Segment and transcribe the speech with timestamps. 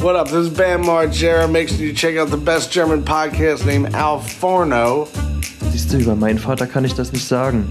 [0.00, 0.28] What up?
[0.28, 1.50] This is Bam Margera.
[1.50, 5.08] Make sure you check out the best German podcast named Al Forno.
[5.72, 7.68] Siehst du, über meinen Vater kann ich das nicht sagen,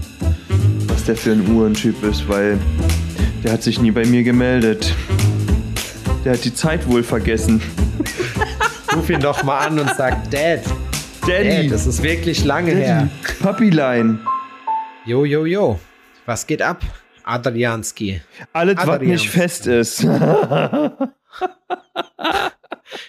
[0.88, 2.58] was der für ein Uhrentyp ist, weil
[3.42, 4.94] der hat sich nie bei mir gemeldet.
[6.22, 7.62] Der hat die Zeit wohl vergessen.
[8.94, 10.60] Ruf ihn doch mal an und sag, Dad,
[11.26, 13.08] Daddy, Dad, das ist wirklich lange her.
[13.40, 14.20] Papilein.
[15.06, 15.80] Jo, jo, jo.
[16.26, 16.82] Was geht ab?
[17.24, 18.20] Adrianski.
[18.52, 19.12] Alles, was Adrian.
[19.12, 20.06] nicht fest ist.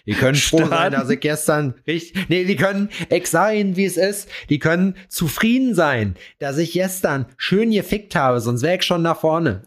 [0.05, 2.30] Die können froh sein, dass ich gestern richtig.
[2.30, 4.30] Nee, die können ex sein, wie es ist.
[4.49, 9.20] Die können zufrieden sein, dass ich gestern schön gefickt habe, sonst wäre ich schon nach
[9.20, 9.63] vorne.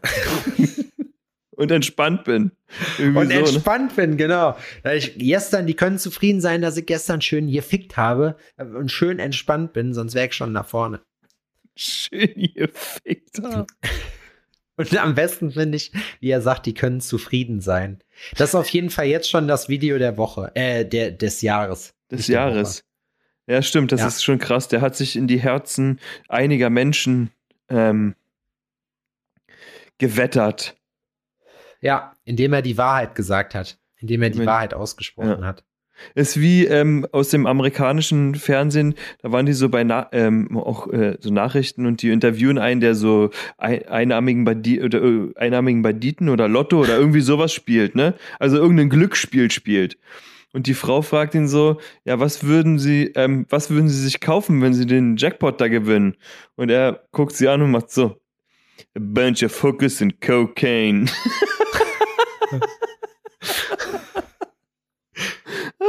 [1.55, 2.51] Und entspannt bin.
[2.97, 3.39] Irgendwie Und so, ne?
[3.39, 4.57] entspannt bin, genau.
[4.91, 9.71] Ich gestern, die können zufrieden sein, dass ich gestern schön gefickt habe und schön entspannt
[9.71, 11.01] bin, sonst wäre ich schon nach vorne.
[11.75, 13.67] Schön gefickt haben.
[14.75, 18.01] Und am besten finde ich, wie er sagt, die können zufrieden sein.
[18.37, 21.93] Das ist auf jeden Fall jetzt schon das Video der Woche, äh, der, des Jahres.
[22.09, 22.83] Des Jahres.
[23.45, 24.07] Ja, stimmt, das Ja.
[24.07, 24.67] ist schon krass.
[24.69, 25.99] Der hat sich in die Herzen
[26.29, 27.29] einiger Menschen
[27.69, 28.15] ähm,
[29.97, 30.75] gewettert.
[31.81, 33.77] Ja, indem er die Wahrheit gesagt hat.
[33.97, 35.45] Indem er die Wahrheit ausgesprochen Ja.
[35.45, 35.63] hat.
[36.15, 40.91] Ist wie ähm, aus dem amerikanischen Fernsehen, da waren die so bei Na ähm, auch
[40.91, 45.81] äh, so Nachrichten und die interviewen einen, der so ein einarmigen, Bandi oder, äh, einarmigen
[45.81, 48.15] Banditen oder Lotto oder irgendwie sowas spielt, ne?
[48.39, 49.97] Also irgendein Glücksspiel spielt.
[50.53, 54.19] Und die Frau fragt ihn so, ja, was würden Sie, ähm, was würden Sie sich
[54.19, 56.15] kaufen, wenn Sie den Jackpot da gewinnen?
[56.55, 58.21] Und er guckt sie an und macht so,
[58.95, 61.09] a bunch of hookers and cocaine.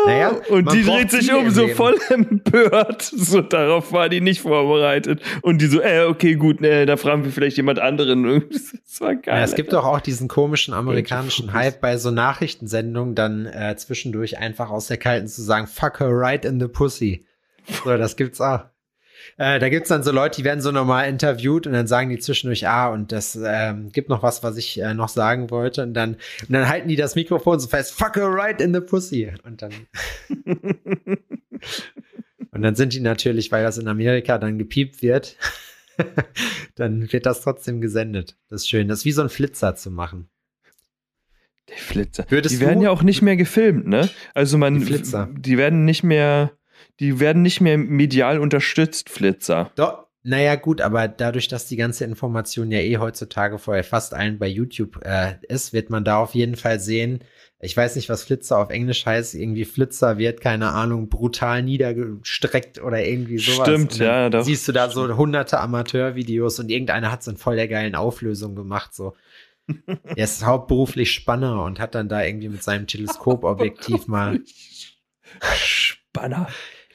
[0.06, 1.74] Naja, und die dreht sich um, so Leben.
[1.74, 3.02] voll empört.
[3.02, 5.22] So, darauf war die nicht vorbereitet.
[5.42, 8.24] Und die so, äh, okay, gut, äh, da fragen wir vielleicht jemand anderen.
[8.94, 9.38] Das war geil.
[9.38, 11.52] Ja, es gibt doch auch diesen komischen amerikanischen?
[11.52, 16.10] Hype bei so Nachrichtensendungen, dann äh, zwischendurch einfach aus der Kalten zu sagen, fuck her
[16.10, 17.26] right in the pussy.
[17.84, 18.60] So, das gibt's auch.
[19.36, 22.18] Äh, da gibt's dann so Leute, die werden so normal interviewt und dann sagen die
[22.18, 25.82] zwischendurch, ah, und das ähm, gibt noch was, was ich äh, noch sagen wollte.
[25.82, 28.80] Und dann, und dann halten die das Mikrofon so fest, fuck her right in the
[28.80, 29.32] pussy.
[29.44, 29.72] Und dann,
[32.50, 35.36] und dann sind die natürlich, weil das in Amerika dann gepiept wird,
[36.74, 38.36] dann wird das trotzdem gesendet.
[38.48, 38.88] Das ist schön.
[38.88, 40.28] Das ist wie so ein Flitzer zu machen.
[41.68, 42.26] Der Flitzer.
[42.28, 44.10] Würdest die werden ja auch nicht mehr gefilmt, ne?
[44.34, 45.30] Also man, Die Flitzer.
[45.32, 46.52] die werden nicht mehr,
[47.00, 49.70] die werden nicht mehr medial unterstützt, Flitzer.
[49.74, 54.38] Doch, naja, gut, aber dadurch, dass die ganze Information ja eh heutzutage vorher fast allen
[54.38, 57.22] bei YouTube äh, ist, wird man da auf jeden Fall sehen.
[57.60, 59.34] Ich weiß nicht, was Flitzer auf Englisch heißt.
[59.34, 63.68] Irgendwie Flitzer wird, keine Ahnung, brutal niedergestreckt oder irgendwie sowas.
[63.68, 64.44] Stimmt, ja, doch.
[64.44, 68.54] Siehst du da so hunderte Amateurvideos und irgendeiner hat es in voll der geilen Auflösung
[68.54, 69.14] gemacht, so.
[69.86, 74.40] er ist hauptberuflich Spanner und hat dann da irgendwie mit seinem Teleskopobjektiv mal.
[75.54, 76.48] Spanner.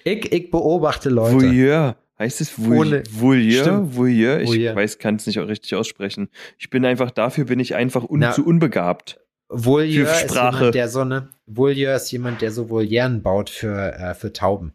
[0.03, 1.35] Ich, ich beobachte Leute.
[1.35, 1.97] Voyeur.
[2.17, 3.03] Heißt es Voyeur?
[3.05, 3.95] Stimmt.
[3.95, 4.39] Voyeur?
[4.41, 4.75] Ich Voyeur.
[4.75, 6.29] weiß, kann es nicht auch richtig aussprechen.
[6.57, 9.19] Ich bin einfach, dafür bin ich einfach un Na, zu unbegabt.
[9.47, 10.57] Voyeur Für ist Sprache.
[10.57, 14.73] jemand, der so eine Voyeur ist jemand, der so Volieren baut für, äh, für Tauben.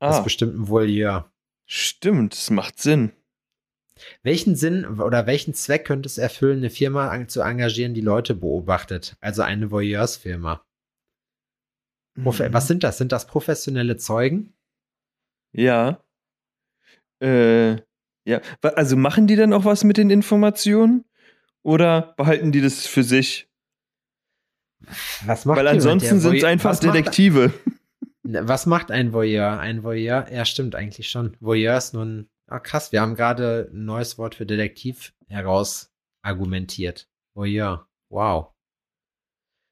[0.00, 1.30] Das Ah, ist bestimmt ein Voyeur.
[1.66, 3.12] stimmt, das macht Sinn.
[4.22, 8.34] Welchen Sinn oder welchen Zweck könnte es erfüllen, eine Firma an, zu engagieren, die Leute
[8.34, 9.16] beobachtet?
[9.20, 10.62] Also eine Voyeursfirma.
[12.14, 12.24] Mhm.
[12.52, 12.98] Was sind das?
[12.98, 14.54] Sind das professionelle Zeugen?
[15.58, 16.02] Ja.
[17.20, 17.72] Äh,
[18.24, 18.40] ja.
[18.62, 21.04] Also machen die dann auch was mit den Informationen?
[21.62, 23.48] Oder behalten die das für sich?
[25.26, 27.52] Was macht Weil ansonsten sind es einfach was macht- Detektive.
[28.30, 29.58] Was macht ein Voyeur?
[29.58, 31.34] Ein Voyeur, ja, stimmt eigentlich schon.
[31.40, 35.90] Voyeur ist nun, ah, krass, wir haben gerade ein neues Wort für Detektiv heraus
[36.20, 37.08] argumentiert.
[37.32, 38.52] Voyeur, wow.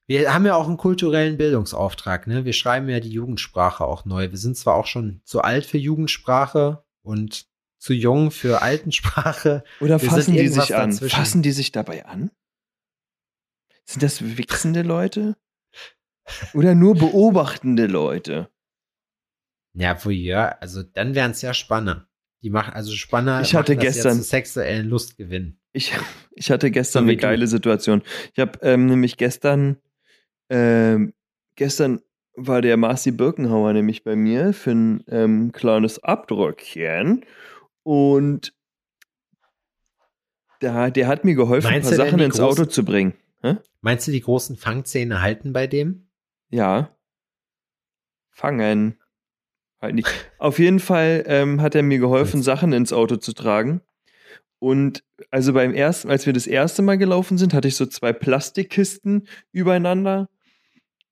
[0.09, 2.45] Wir haben ja auch einen kulturellen Bildungsauftrag, ne?
[2.45, 4.31] Wir schreiben ja die Jugendsprache auch neu.
[4.31, 7.47] Wir sind zwar auch schon zu alt für Jugendsprache und
[7.79, 9.65] zu jung für Altensprache.
[9.81, 10.91] Oder Wir fassen die sich an?
[10.91, 11.17] dazwischen.
[11.17, 12.31] Fassen die sich dabei an?
[13.85, 15.37] Sind das wichsende Leute?
[16.55, 18.49] Oder nur beobachtende Leute?
[19.75, 22.09] Ja, Voyeur, also dann wären es ja Spanner.
[22.43, 25.59] Die machen, also Spanner Ich hatte gestern- ja sexuellen Lustgewinn.
[25.73, 25.93] Ich,
[26.33, 28.03] ich hatte gestern So eine geile Situation.
[28.33, 29.77] Ich habe ähm, nämlich gestern,
[30.49, 31.13] ähm,
[31.57, 32.01] gestern
[32.35, 37.25] war der Marci Birkenhauer nämlich bei mir für ein ähm, kleines Abdrückchen
[37.83, 38.53] und
[40.61, 43.15] der, der hat mir geholfen, Meinst ein paar Sachen ins großen- Auto zu bringen.
[43.43, 43.57] Hä?
[43.81, 46.09] Meinst du, die großen Fangzähne halten bei dem?
[46.51, 46.97] Ja.
[48.31, 48.99] Fangen.
[49.81, 50.09] Halt nicht.
[50.39, 53.83] Auf jeden Fall ähm, hat er mir geholfen, Sachen ins Auto zu tragen.
[54.59, 58.13] Und also beim ersten, als wir das erste Mal gelaufen sind, hatte ich so zwei
[58.13, 60.29] Plastikkisten übereinander.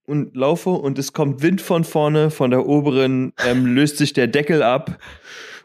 [0.06, 4.26] Und laufe und es kommt Wind von vorne, von der oberen ähm, löst sich der
[4.26, 4.98] Deckel ab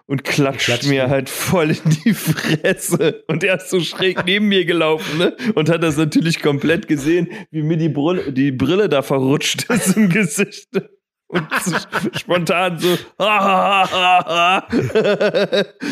[0.09, 3.23] und klatscht, Klatscht mir halt voll in die Fresse.
[3.27, 5.37] Und er ist so schräg neben mir gelaufen, ne?
[5.53, 9.95] Und hat das natürlich komplett gesehen, wie mir die Brille, die Brille da verrutscht ist
[9.95, 10.69] im Gesicht.
[11.31, 11.75] Und so
[12.19, 12.87] spontan so,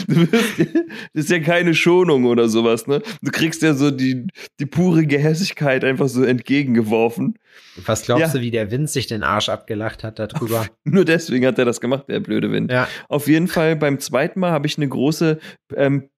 [0.08, 3.02] du das ist ja keine Schonung oder sowas, ne?
[3.22, 4.26] Du kriegst ja so die,
[4.60, 7.38] die pure Gehässigkeit einfach so entgegengeworfen.
[7.86, 8.34] Was glaubst Ja.
[8.34, 10.66] du, wie der Wind sich den Arsch abgelacht hat darüber?
[10.84, 12.72] Nur deswegen hat er das gemacht, der blöde Wind.
[12.72, 12.88] ja.
[13.08, 15.38] Auf jeden Fall beim zweiten Mal habe ich eine große,
[15.76, 16.10] ähm,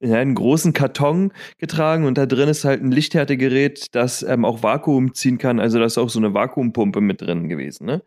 [0.00, 4.62] ja, einen großen Karton getragen und da drin ist halt ein Lichthärtegerät, das ähm, auch
[4.62, 5.60] Vakuum ziehen kann.
[5.60, 7.86] Also da ist auch so eine Vakuumpumpe mit drin gewesen.
[7.86, 8.02] Ne?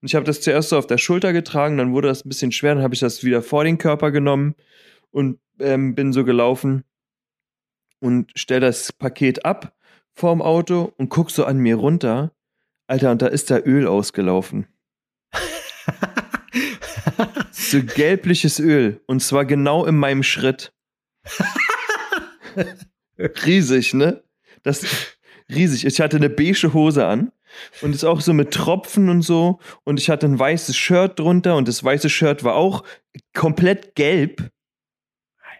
[0.00, 2.52] Und ich habe das zuerst so auf der Schulter getragen, dann wurde das ein bisschen
[2.52, 4.54] schwer, dann habe ich das wieder vor den Körper genommen
[5.10, 6.84] und ähm, bin so gelaufen
[8.00, 9.74] und stell das Paket ab
[10.14, 12.32] vorm Auto und guck so an mir runter.
[12.86, 14.66] Alter, und da ist da Öl ausgelaufen.
[17.50, 19.00] So gelbliches Öl.
[19.06, 20.72] Und zwar genau in meinem Schritt.
[23.18, 24.22] riesig, ne?
[24.62, 24.84] Das
[25.48, 25.84] riesig.
[25.84, 27.32] Ich hatte eine beige Hose an
[27.82, 29.58] und ist auch so mit Tropfen und so.
[29.84, 32.84] Und ich hatte ein weißes Shirt drunter und das weiße Shirt war auch
[33.34, 34.50] komplett gelb.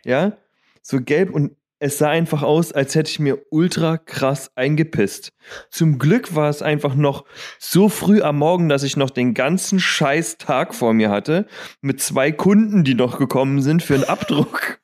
[0.04, 0.36] Ja,
[0.82, 5.32] so gelb und es sah einfach aus, als hätte ich mir ultra krass eingepisst.
[5.70, 7.24] Zum Glück war es einfach noch
[7.58, 11.46] so früh am Morgen, dass ich noch den ganzen scheiß Tag vor mir hatte,
[11.82, 14.80] mit zwei Kunden, die noch gekommen sind für einen Abdruck.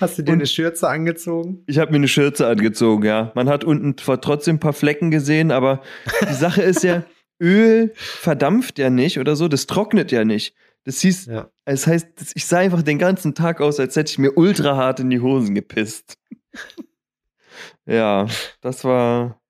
[0.00, 1.62] Hast du dir Und- eine Schürze angezogen?
[1.66, 3.32] Ich habe mir eine Schürze angezogen, ja.
[3.34, 5.82] Man hat unten zwar trotzdem ein paar Flecken gesehen, aber
[6.28, 7.04] die Sache ist ja,
[7.40, 10.54] Öl verdampft ja nicht oder so, das trocknet ja nicht.
[10.84, 11.50] Das hieß, Ja.
[11.64, 15.00] es heißt, ich sah einfach den ganzen Tag aus, als hätte ich mir ultra hart
[15.00, 16.18] in die Hosen gepisst.
[17.86, 18.26] ja,
[18.60, 19.40] das war,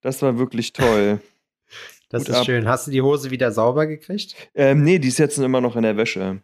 [0.00, 1.20] das war wirklich toll.
[2.10, 2.46] Das Gut ist ab.
[2.46, 2.66] schön.
[2.68, 4.34] Hast du die Hose wieder sauber gekriegt?
[4.54, 6.40] Ähm, nee, die ist jetzt immer noch in der Wäsche.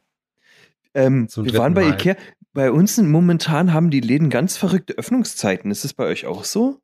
[0.92, 1.94] Ähm, wir waren bei Mal.
[1.94, 2.16] Ikea.
[2.54, 5.72] Bei uns sind momentan haben die Läden ganz verrückte Öffnungszeiten.
[5.72, 6.80] Ist es bei euch auch so?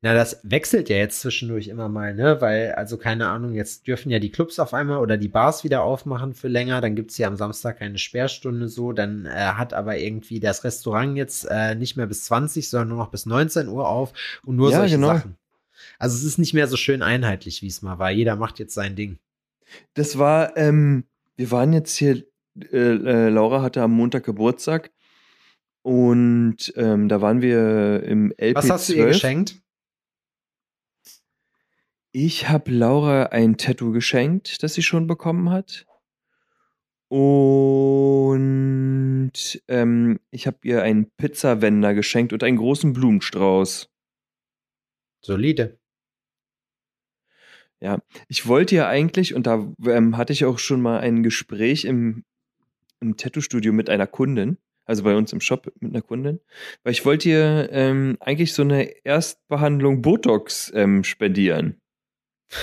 [0.00, 2.40] Na, das wechselt ja jetzt zwischendurch immer mal, ne?
[2.40, 5.82] Weil, also keine Ahnung, jetzt dürfen ja die Clubs auf einmal oder die Bars wieder
[5.82, 6.80] aufmachen für länger.
[6.80, 8.92] Dann gibt's ja am Samstag eine Sperrstunde so.
[8.92, 12.98] Dann äh, hat aber irgendwie das Restaurant jetzt äh, nicht mehr bis 20, sondern nur
[12.98, 14.12] noch bis 19 Uhr auf
[14.44, 15.08] und nur Ja, solche genau.
[15.08, 15.36] Sachen.
[15.98, 18.12] Also es ist nicht mehr so schön einheitlich, wie es mal war.
[18.12, 19.18] Jeder macht jetzt sein Ding.
[19.94, 21.04] Das war, ähm,
[21.34, 22.22] wir waren jetzt hier,
[22.72, 24.92] äh, äh, Laura hatte am Montag Geburtstag
[25.88, 28.54] und ähm, da waren wir im LP12.
[28.56, 29.58] Was hast du ihr geschenkt?
[32.12, 35.86] Ich habe Laura ein Tattoo geschenkt, das sie schon bekommen hat.
[37.08, 38.52] Und
[39.66, 43.90] ähm, ich habe ihr einen Pizzawender geschenkt und einen großen Blumenstrauß.
[45.24, 45.78] Solide.
[48.28, 52.26] Ich wollte ja eigentlich, und da ähm, hatte ich auch schon mal ein Gespräch im,
[53.00, 54.58] im Tattoo-Studio mit einer Kundin,
[54.88, 56.40] also bei uns im Shop mit einer Kundin,
[56.82, 61.80] weil ich wollte ihr ähm, eigentlich so eine Erstbehandlung Botox ähm, spendieren.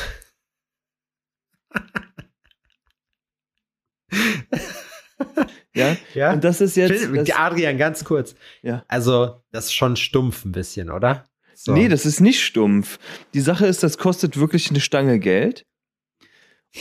[5.76, 6.34] Ja, Ja.
[6.34, 7.10] und das ist jetzt.
[7.14, 8.36] Das, Adrian, ganz kurz.
[8.62, 8.86] Ja.
[8.88, 11.28] Also, das ist schon stumpf ein bisschen, oder?
[11.54, 11.74] So.
[11.74, 12.98] Nee, das ist nicht stumpf.
[13.34, 15.66] Die Sache ist, das kostet wirklich eine Stange Geld.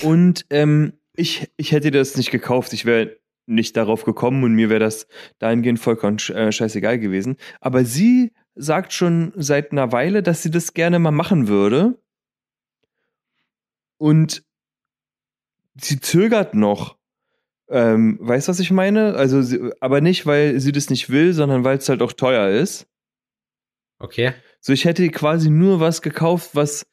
[0.02, 2.72] Und ähm, ich, ich hätte das nicht gekauft.
[2.72, 5.06] Ich wäre nicht darauf gekommen und mir wäre das
[5.39, 7.36] dahingehend vollkommen äh, scheißegal gewesen.
[7.60, 11.98] Aber sie sagt schon seit einer Weile, dass sie das gerne mal machen würde.
[13.98, 14.44] Und
[15.74, 16.96] sie zögert noch.
[17.69, 19.15] Ähm, weißt du, was ich meine?
[19.15, 22.51] Also, sie, aber nicht, weil sie das nicht will, sondern weil es halt auch teuer
[22.51, 22.86] ist.
[23.98, 24.34] Okay.
[24.60, 26.86] So, ich hätte quasi nur was gekauft, was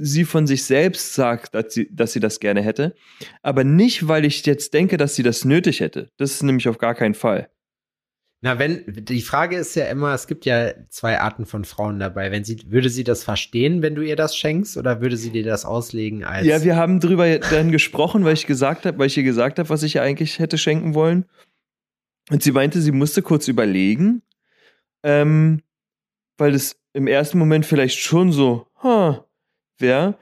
[0.00, 2.94] sie von sich selbst sagt, dass sie, dass sie das gerne hätte.
[3.42, 6.10] Aber nicht, weil ich jetzt denke, dass sie das nötig hätte.
[6.16, 7.48] Das ist nämlich auf gar keinen Fall.
[8.44, 12.32] Na, wenn, die Frage ist ja immer, es gibt ja zwei Arten von Frauen dabei.
[12.32, 15.44] Wenn sie, würde sie das verstehen, wenn du ihr das schenkst, oder würde sie dir
[15.44, 16.44] das auslegen als.
[16.44, 19.68] Ja, wir haben drüber dann gesprochen, weil ich gesagt habe, weil ich ihr gesagt habe,
[19.68, 21.26] was ich ihr eigentlich hätte schenken wollen.
[22.30, 24.22] Und sie meinte, sie musste kurz überlegen,
[25.04, 25.62] ähm,
[26.36, 29.24] weil das im ersten Moment vielleicht schon so, ha,
[29.82, 30.16] wäre.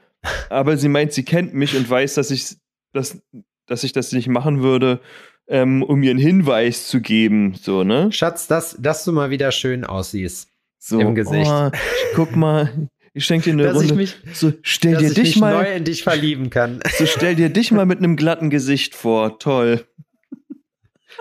[0.49, 2.57] Aber sie meint, sie kennt mich und weiß, dass ich
[2.93, 3.21] das,
[3.65, 4.99] dass ich das nicht machen würde,
[5.47, 8.11] ähm, um ihr einen Hinweis zu geben, so, ne?
[8.11, 10.49] Schatz, dass, dass du mal wieder schön aussiehst.
[10.77, 11.49] So, Im Gesicht.
[11.49, 11.71] Oh,
[12.15, 13.95] guck mal, ich schenke dir eine dass ich Runde.
[13.95, 15.63] mich, so, stell dass dir ich dich mich mal.
[15.63, 16.81] neu in dich verlieben kann.
[16.97, 19.39] So stell dir dich mal mit einem glatten Gesicht vor.
[19.39, 19.85] Toll.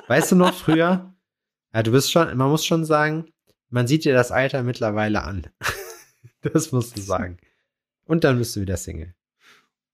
[0.07, 1.15] Weißt du noch früher?
[1.75, 3.27] Ja, du bist schon, man muss schon sagen,
[3.69, 5.47] man sieht dir das Alter mittlerweile an.
[6.43, 7.39] das musst du sagen.
[8.11, 9.15] Und dann bist du wieder Single.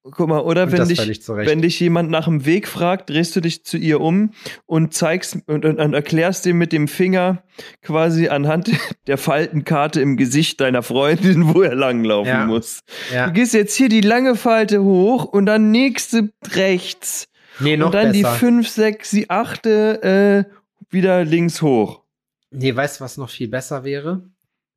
[0.03, 3.43] Guck mal, oder Und wenn dich, wenn dich jemand nach dem Weg fragt, drehst du
[3.43, 4.31] dich zu ihr um
[4.65, 7.43] und zeigst und, und, und erklärst dir mit dem Finger
[7.83, 8.71] quasi anhand
[9.07, 12.47] der Faltenkarte im Gesicht deiner Freundin, wo er langlaufen Ja.
[12.47, 12.81] muss.
[13.13, 13.27] Ja.
[13.27, 17.29] Du gehst jetzt hier die lange Falte hoch und dann nächste rechts.
[17.61, 18.33] Nee, noch und dann besser.
[18.33, 20.45] die 5, 6, die 8 äh,
[20.89, 22.03] wieder links hoch.
[22.51, 24.23] Nee, weißt du, was noch viel besser wäre?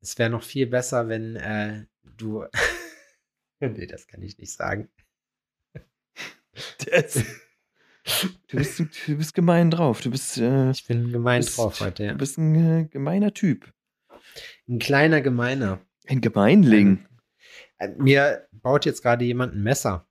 [0.02, 1.84] Es wäre noch viel besser, wenn äh,
[2.18, 2.44] du.
[3.76, 4.88] nee, das kann ich nicht sagen.
[6.90, 7.14] Das,
[8.48, 10.00] du, bist, du bist gemein drauf.
[10.00, 12.12] Du bist, äh, Ich bin gemein Bist- drauf heute, ja.
[12.12, 13.72] du bist ein äh, gemeiner Typ.
[14.68, 15.80] Ein kleiner Gemeiner.
[16.06, 17.06] Ein Gemeinling.
[17.78, 20.06] Äh, Mir baut jetzt gerade jemand ein Messer.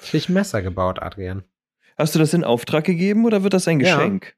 [0.00, 1.42] Krieg ein Messer gebaut, Adrian.
[1.96, 3.96] Hast du das in Auftrag gegeben oder wird das ein Ja.
[3.96, 4.36] Geschenk?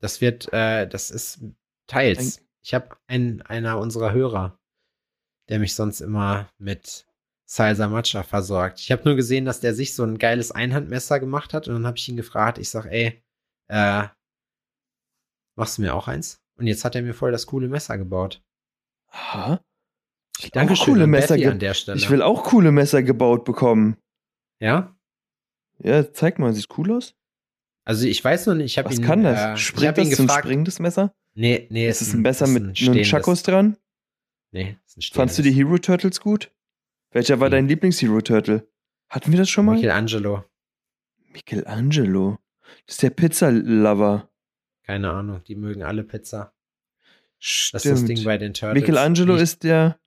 [0.00, 1.40] Das wird, äh, das ist
[1.86, 2.44] teils.
[2.62, 4.58] Ich habe einen, einer unserer Hörer,
[5.48, 7.06] der mich sonst immer mit
[7.44, 8.80] Salsa Matcha versorgt.
[8.80, 11.86] Ich habe nur gesehen, dass der sich so ein geiles Einhandmesser gemacht hat und dann
[11.86, 12.58] habe ich ihn gefragt.
[12.58, 13.22] Ich sag, ey,
[13.68, 14.04] äh,
[15.56, 16.40] machst du mir auch eins?
[16.58, 18.42] Und jetzt hat er mir voll das coole Messer gebaut.
[19.10, 19.60] Aha.
[20.38, 21.34] Ich will auch Dankeschön coole Messer.
[21.34, 21.98] An der Stelle.
[21.98, 23.96] Ich will auch coole Messer gebaut bekommen.
[24.60, 24.94] ja?
[25.78, 27.14] Ja, zeig mal, sieht cool aus.
[27.84, 29.40] Also ich weiß noch nicht, ich habe Was ihn kann das?
[29.40, 30.44] Äh, Springt das ein gefragt.
[30.44, 31.12] springendes Messer?
[31.34, 33.04] Nee, nee, ist es ein Messer ist mit ein einem.
[33.04, 33.76] Chakos dran?
[34.52, 35.50] Nee, ist ein Fandst du die.
[35.52, 36.52] Hero Turtles gut?
[37.10, 37.56] Welcher war Nee.
[37.56, 38.68] dein Lieblings-Hero Turtle?
[39.08, 39.74] Hatten wir das schon mal?
[39.76, 40.44] Michelangelo.
[41.32, 42.38] Michelangelo.
[42.86, 44.30] Das ist der Pizza-Lover.
[44.84, 46.54] Keine Ahnung, die mögen alle Pizza.
[47.38, 47.74] Stimmt.
[47.74, 48.80] Das ist das Ding bei den Turtles.
[48.80, 49.98] Michelangelo Nicht- ist der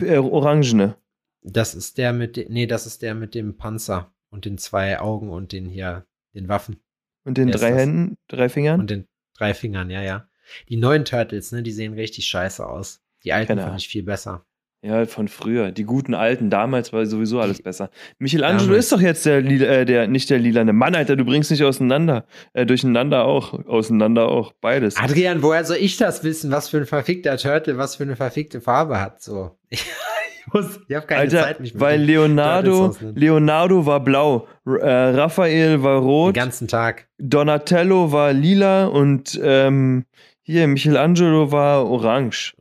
[0.00, 0.96] äh, Orangene.
[1.42, 5.30] Das ist der mit, nee, das ist der mit dem Panzer und den zwei Augen
[5.30, 6.80] und den hier, den Waffen
[7.24, 7.74] Und den Wer drei?
[7.74, 8.80] Händen, drei Fingern.
[8.80, 10.28] und den drei Fingern, ja, ja.
[10.68, 13.02] Die neuen Turtles, ne, die sehen richtig scheiße aus.
[13.24, 13.78] Die alten Keine fand Ahnung.
[13.78, 14.44] ich viel besser.
[14.80, 15.72] Ja, von früher.
[15.72, 16.50] Die guten alten.
[16.50, 17.90] Damals war sowieso alles besser.
[18.20, 18.84] Michelangelo Damals.
[18.84, 21.16] ist doch jetzt der, Lila- äh, der nicht der lilane Mann, Alter.
[21.16, 22.26] Du bringst nicht auseinander.
[22.52, 23.54] Äh, durcheinander auch.
[23.66, 24.52] Auseinander auch.
[24.60, 24.96] Beides.
[24.96, 28.60] Adrian, woher soll ich das wissen, was für ein verfickter Turtle, was für eine verfickte
[28.60, 29.20] Farbe hat?
[29.22, 29.58] So.
[30.50, 32.96] Ich, muss, ich habe keine Alter, Zeit, mich mit weil den Leonardo.
[33.14, 37.06] Leonardo war blau, äh, Raphael war den rot, ganzen Tag.
[37.18, 40.06] Donatello war lila und ähm,
[40.40, 42.54] hier Michelangelo war orange.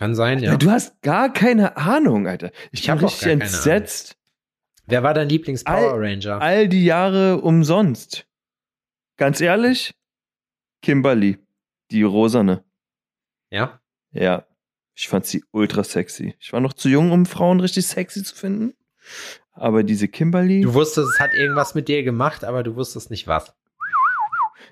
[0.00, 0.56] Kann sein, ja.
[0.56, 2.52] Du hast gar keine Ahnung, Alter.
[2.72, 4.16] Ich, Ich bin richtig entsetzt.
[4.86, 6.40] Wer war dein Lieblings-Power Ranger?
[6.40, 8.26] All die Jahre umsonst.
[9.18, 9.94] Ganz ehrlich,
[10.80, 11.36] Kimberly,
[11.90, 12.64] die rosane.
[13.50, 13.78] Ja?
[14.12, 14.46] Ja,
[14.94, 16.34] ich fand sie ultra sexy.
[16.40, 18.72] Ich war noch zu jung, um Frauen richtig sexy zu finden.
[19.52, 23.26] Aber diese Kimberly, Du wusstest, es hat irgendwas mit dir gemacht, aber du wusstest nicht
[23.26, 23.54] was.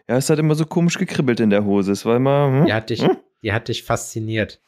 [0.08, 1.92] ja, es hat immer so komisch gekribbelt in der Hose.
[1.92, 2.64] Es war immer hm?
[2.64, 3.18] Die hat dich, Hm?
[3.42, 4.62] die hat dich fasziniert.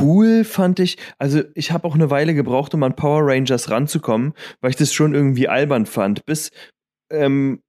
[0.00, 0.98] Cool, fand ich.
[1.18, 4.92] Also, ich habe auch eine Weile gebraucht, um an Power Rangers ranzukommen, weil ich das
[4.92, 6.50] schon irgendwie albern fand, bis
[7.10, 7.62] ähm,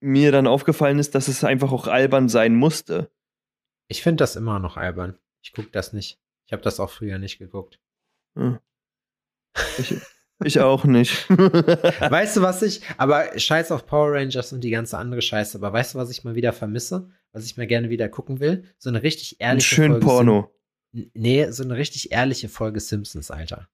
[0.00, 3.10] mir dann aufgefallen ist, dass es einfach auch albern sein musste.
[3.88, 5.18] Ich finde das immer noch albern.
[5.42, 6.18] Ich gucke das nicht.
[6.46, 7.80] Ich habe das auch früher nicht geguckt.
[8.36, 8.58] Hm.
[9.78, 9.94] Ich,
[10.42, 11.28] ich auch nicht.
[11.30, 15.72] Weißt du, was ich, aber scheiß auf Power Rangers und die ganze andere Scheiße, aber
[15.72, 17.10] weißt du, was ich mal wieder vermisse?
[17.32, 18.64] Was ich mal gerne wieder gucken will?
[18.78, 20.54] So eine richtig ehrliche schön Folge Porno.
[20.94, 23.68] Nee, so eine richtig ehrliche Folge Simpsons, Alter.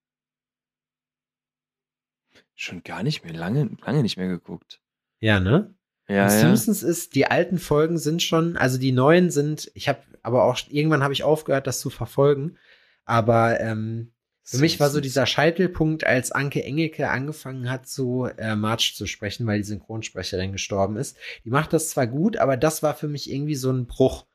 [2.55, 4.81] Schon gar nicht mehr, lange, lange nicht mehr geguckt.
[5.21, 5.75] Ja, ne?
[6.09, 6.31] Ja, ja.
[6.31, 10.59] Simpsons ist, die alten Folgen sind schon, also die neuen sind, ich habe aber auch,
[10.69, 12.57] irgendwann habe ich aufgehört, das zu verfolgen.
[13.05, 14.12] Aber ähm,
[14.43, 15.12] für mich war so Simpsons.
[15.12, 20.53] dieser Scheitelpunkt, als Anke Engelke angefangen hat, zu äh, March zu sprechen, weil die Synchronsprecherin
[20.53, 21.17] gestorben ist.
[21.45, 24.27] Die macht das zwar gut, aber das war für mich irgendwie so ein Bruch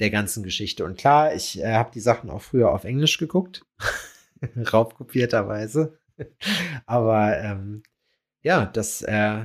[0.00, 0.84] der ganzen Geschichte.
[0.84, 3.64] Und klar, ich äh, habe die Sachen auch früher auf Englisch geguckt,
[4.72, 5.98] raubkopierterweise.
[6.86, 7.82] aber ähm,
[8.42, 9.44] ja, das äh,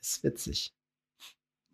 [0.00, 0.74] ist witzig.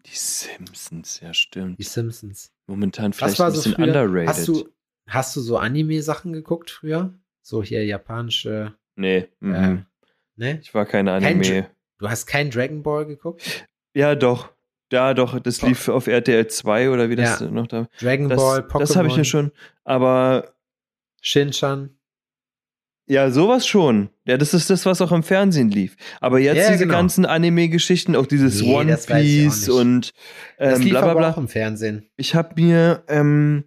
[0.07, 1.79] Die Simpsons, ja, stimmt.
[1.79, 2.53] Die Simpsons.
[2.67, 3.87] Momentan vielleicht war ein so bisschen früher?
[3.87, 4.29] underrated.
[4.29, 4.69] Hast du,
[5.07, 7.15] hast du so Anime-Sachen geguckt früher?
[7.41, 9.55] So hier japanische, nee, mhm.
[9.55, 9.85] äh,
[10.37, 10.61] ne?
[10.61, 11.71] ich war keine Kein Anime.
[11.99, 13.67] Du hast kein Dragon Ball geguckt?
[13.95, 14.54] Ja, doch.
[14.95, 15.69] Ja, doch, das Doch.
[15.69, 17.51] lief auf RTL 2 oder wie das Ja.
[17.51, 17.89] noch da.
[18.01, 19.51] Dragon Das, Ball, Pokémon, das habe ich mir schon.
[19.83, 20.55] Aber
[21.21, 21.91] Shinchan.
[23.07, 24.11] ja, sowas schon.
[24.25, 25.97] Ja, das ist das, was auch im Fernsehen lief.
[26.21, 26.95] Aber jetzt Ja, diese genau.
[26.99, 30.13] ganzen Anime-Geschichten, auch dieses Nee, One das Piece und
[30.59, 31.31] Das ähm, lief bla bla bla.
[31.31, 32.09] auch im Fernsehen.
[32.17, 33.65] Ich habe mir ähm,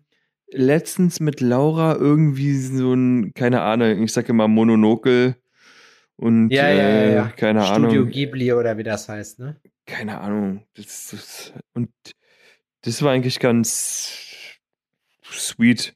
[0.50, 5.36] letztens mit Laura irgendwie so ein, keine Ahnung, ich sage immer Mononokel
[6.16, 7.28] und Ja, ja, ja, äh, ja.
[7.36, 8.10] keine Studio Ahnung.
[8.12, 9.58] Ghibli oder wie das heißt, ne?
[9.88, 10.68] Keine Ahnung.
[10.76, 11.90] Das, das, und
[12.82, 14.14] das war eigentlich ganz
[15.32, 15.96] sweet.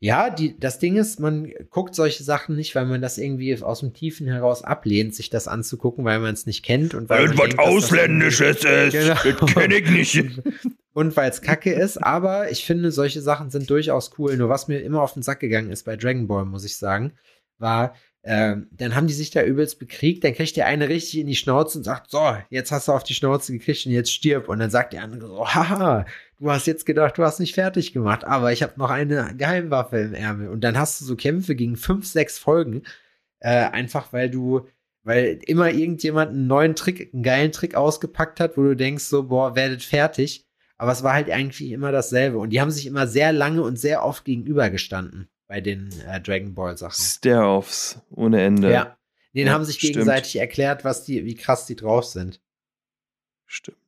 [0.00, 3.80] Ja, die, das Ding ist, man guckt solche Sachen nicht, weil man das irgendwie aus
[3.80, 7.38] dem Tiefen heraus ablehnt, sich das anzugucken, weil man es nicht kennt und weil man
[7.38, 9.46] was denkt, dass das Ausländisches ist, Genau.
[9.46, 10.42] das kenne ich nicht.
[10.92, 14.36] und weil es kacke ist, aber ich finde, solche Sachen sind durchaus cool.
[14.36, 17.12] Nur was mir immer auf den Sack gegangen ist bei Dragon Ball, muss ich sagen,
[17.58, 17.94] war,
[18.26, 21.36] ähm, dann haben die sich da übelst bekriegt, dann kriegt der eine richtig in die
[21.36, 24.48] Schnauze und sagt, so, jetzt hast du auf die Schnauze gekriegt und jetzt stirb.
[24.48, 26.06] Und dann sagt der andere so, haha,
[26.40, 29.98] du hast jetzt gedacht, du hast nicht fertig gemacht, aber ich habe noch eine Geheimwaffe
[29.98, 30.48] im Ärmel.
[30.48, 32.82] Und dann hast du so Kämpfe gegen fünf, sechs Folgen,
[33.40, 34.66] äh, einfach weil du
[35.06, 39.24] weil immer irgendjemand einen neuen Trick, einen geilen Trick ausgepackt hat, wo du denkst so,
[39.24, 40.46] boah, werdet fertig.
[40.78, 42.38] Aber es war halt eigentlich immer dasselbe.
[42.38, 46.54] Und die haben sich immer sehr lange und sehr oft gegenübergestanden bei den äh, Dragon
[46.54, 47.00] Ball Sachen.
[47.02, 48.72] Stare-Offs ohne Ende.
[48.72, 48.96] Ja.
[49.34, 49.94] Den Ja, haben sich stimmt.
[49.94, 52.40] gegenseitig erklärt, was die, wie krass die drauf sind.
[53.46, 53.78] Stimmt.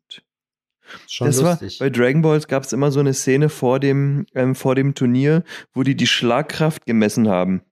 [1.08, 1.80] Schon das lustig.
[1.80, 4.94] war bei Dragon Balls gab es immer so eine Szene vor dem, ähm, vor dem
[4.94, 7.62] Turnier, wo die die Schlagkraft gemessen haben.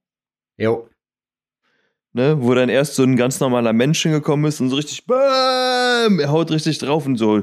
[0.56, 0.88] jo.
[2.16, 6.20] Ne, wo dann erst so ein ganz normaler Mensch hingekommen ist und so richtig BAM!
[6.20, 7.42] Er haut richtig drauf und so.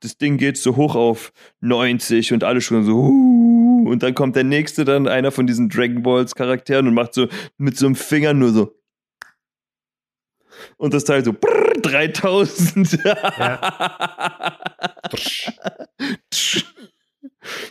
[0.00, 3.39] Das Ding geht so hoch auf 90 und alle schon so "Huh!"
[3.90, 7.28] Und dann kommt der nächste dann einer von diesen Dragon Balls Charakteren und macht so
[7.58, 8.74] mit so einem Finger nur so
[10.76, 12.98] und das Teil so brrr, 3000.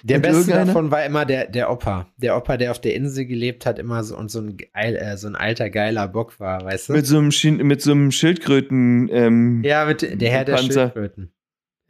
[0.03, 2.07] Der Und beste davon war immer der, der Opa.
[2.17, 5.15] Der Opa, der auf der Insel gelebt hat, immer so und so ein, geil, äh,
[5.17, 6.93] so ein alter, geiler Bock war, weißt du?
[6.93, 10.91] mit so einem, Schien mit so einem Schildkröten ähm, ja, mit der Herr der Panzer.
[10.91, 11.33] Schildkröten.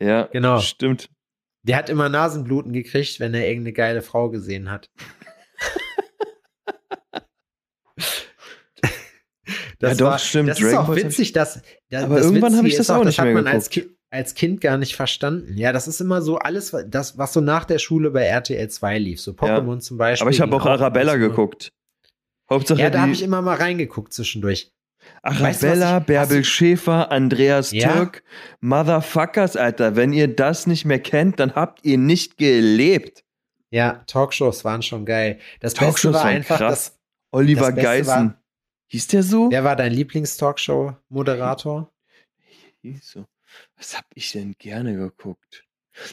[0.01, 0.59] ja, Genau.
[0.59, 1.09] stimmt.
[1.63, 4.89] Der hat immer Nasenbluten gekriegt, wenn er irgendeine geile Frau gesehen hat.
[9.81, 10.49] Ja, doch, stimmt.
[10.49, 11.61] Das ist Dragon auch Balls hab witzig, dass.
[11.89, 13.69] Das, Aber das irgendwann habe ich das ist auch das nicht hat mehr man als,
[13.69, 13.93] geguckt.
[13.93, 15.57] Ki als Kind gar nicht verstanden.
[15.57, 18.99] Ja, das ist immer so alles, das, was so nach der Schule bei RTL 2
[18.99, 19.21] lief.
[19.21, 20.23] So Pokémon zum Beispiel.
[20.23, 21.71] Aber ich habe auch Arabella geguckt.
[22.49, 24.71] Hauptsache Ja, da habe ich immer mal reingeguckt zwischendurch.
[25.23, 27.91] Weißt du, Arabella, Bärbel Schäfer, Andreas Ja?
[27.93, 28.23] Türk,
[28.61, 29.95] Motherfuckers, Alter.
[29.95, 33.23] Wenn ihr das nicht mehr kennt, dann habt ihr nicht gelebt.
[33.71, 35.39] Ja, Talkshows waren schon geil.
[35.59, 36.91] Das Beste Talkshows war waren einfach, krass.
[36.91, 36.99] das,
[37.31, 38.07] Oliver Das Beste Geißen.
[38.29, 38.35] war-
[38.91, 39.51] Hieß der so?
[39.51, 41.91] wer war dein Lieblings-Talkshow-Moderator?
[42.81, 43.25] Hieß so.
[43.77, 45.65] Was hab ich denn gerne geguckt?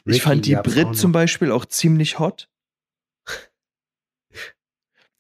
[0.05, 2.49] Ricky ich fand die Brit zum Beispiel auch ziemlich hot.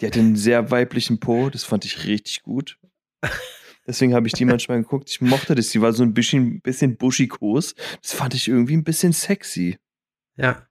[0.00, 2.78] Die hatte einen sehr weiblichen Po, das fand ich richtig gut.
[3.86, 5.10] Deswegen habe ich die manchmal geguckt.
[5.10, 5.68] Ich mochte das.
[5.68, 7.74] Die war so ein bisschen, bisschen buschikos.
[8.02, 9.78] Das fand ich irgendwie ein bisschen sexy.
[10.36, 10.66] Ja.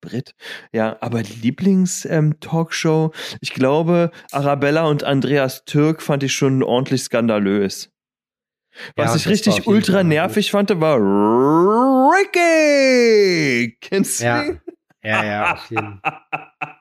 [0.00, 0.34] Brit.
[0.72, 7.90] Ja, aber Lieblings-Talkshow, ich glaube, Arabella und Andreas Türk fand ich schon ordentlich skandalös.
[8.94, 10.98] Was Ja, ich richtig ultra Fall nervig fand, war
[12.12, 13.76] Ricky!
[13.80, 14.44] Kennst du Ja.
[15.02, 16.20] Ja, ja, auf jeden Fall.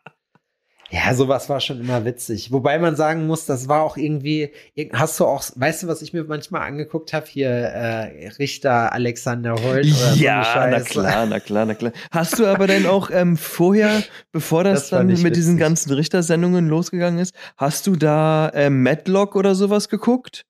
[1.06, 2.52] Ja, sowas war schon immer witzig.
[2.52, 6.02] Wobei man sagen muss, das war auch irgendwie, irg- hast du auch, weißt du, was
[6.02, 7.26] ich mir manchmal angeguckt habe?
[7.28, 11.92] Hier äh, Richter Alexander Holt oder so Ja, eine na klar, na klar, na klar.
[12.12, 15.60] Hast du aber dann auch ähm, vorher, bevor das, Das dann mit ich diesen witzig.
[15.60, 20.46] ganzen Richtersendungen losgegangen ist, hast du da ähm, Matlock oder sowas geguckt?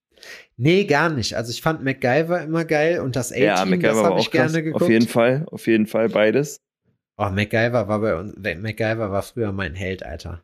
[0.55, 1.36] Nee, gar nicht.
[1.36, 4.19] Also ich fand MacGyver immer geil und das Ja, A-Team, das MacGyver war habe auch
[4.19, 4.81] ich gerne geguckt.
[4.83, 6.62] Auf jeden Fall, auf jeden Fall beides.
[7.17, 10.43] Oh, MacGyver war bei uns, MacGyver war früher mein Held, Alter.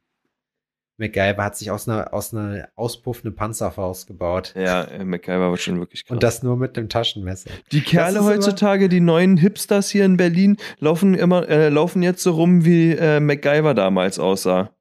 [0.97, 4.53] MacGyver hat sich aus einer, aus einer auspuffende Panzerfaust gebaut.
[4.55, 6.12] Ja, äh, MacGyver war schon wirklich krass.
[6.15, 7.49] Und das nur mit dem Taschenmesser.
[7.71, 12.31] die Kerle heutzutage, die neuen Hipsters hier in Berlin, laufen immer, äh, laufen jetzt so
[12.31, 14.75] rum, wie äh, MacGyver damals aussah.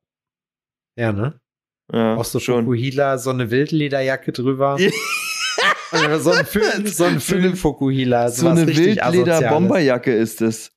[0.96, 1.40] Ja, ne?
[1.92, 2.64] Ja, Auch so schon.
[2.64, 4.76] Fukuhila, so eine Wildlederjacke drüber.
[4.76, 8.30] Und so ein Film, so ein So eine- Film Fukuhila.
[8.30, 10.72] so eine Wildleder-Bomberjacke ist es.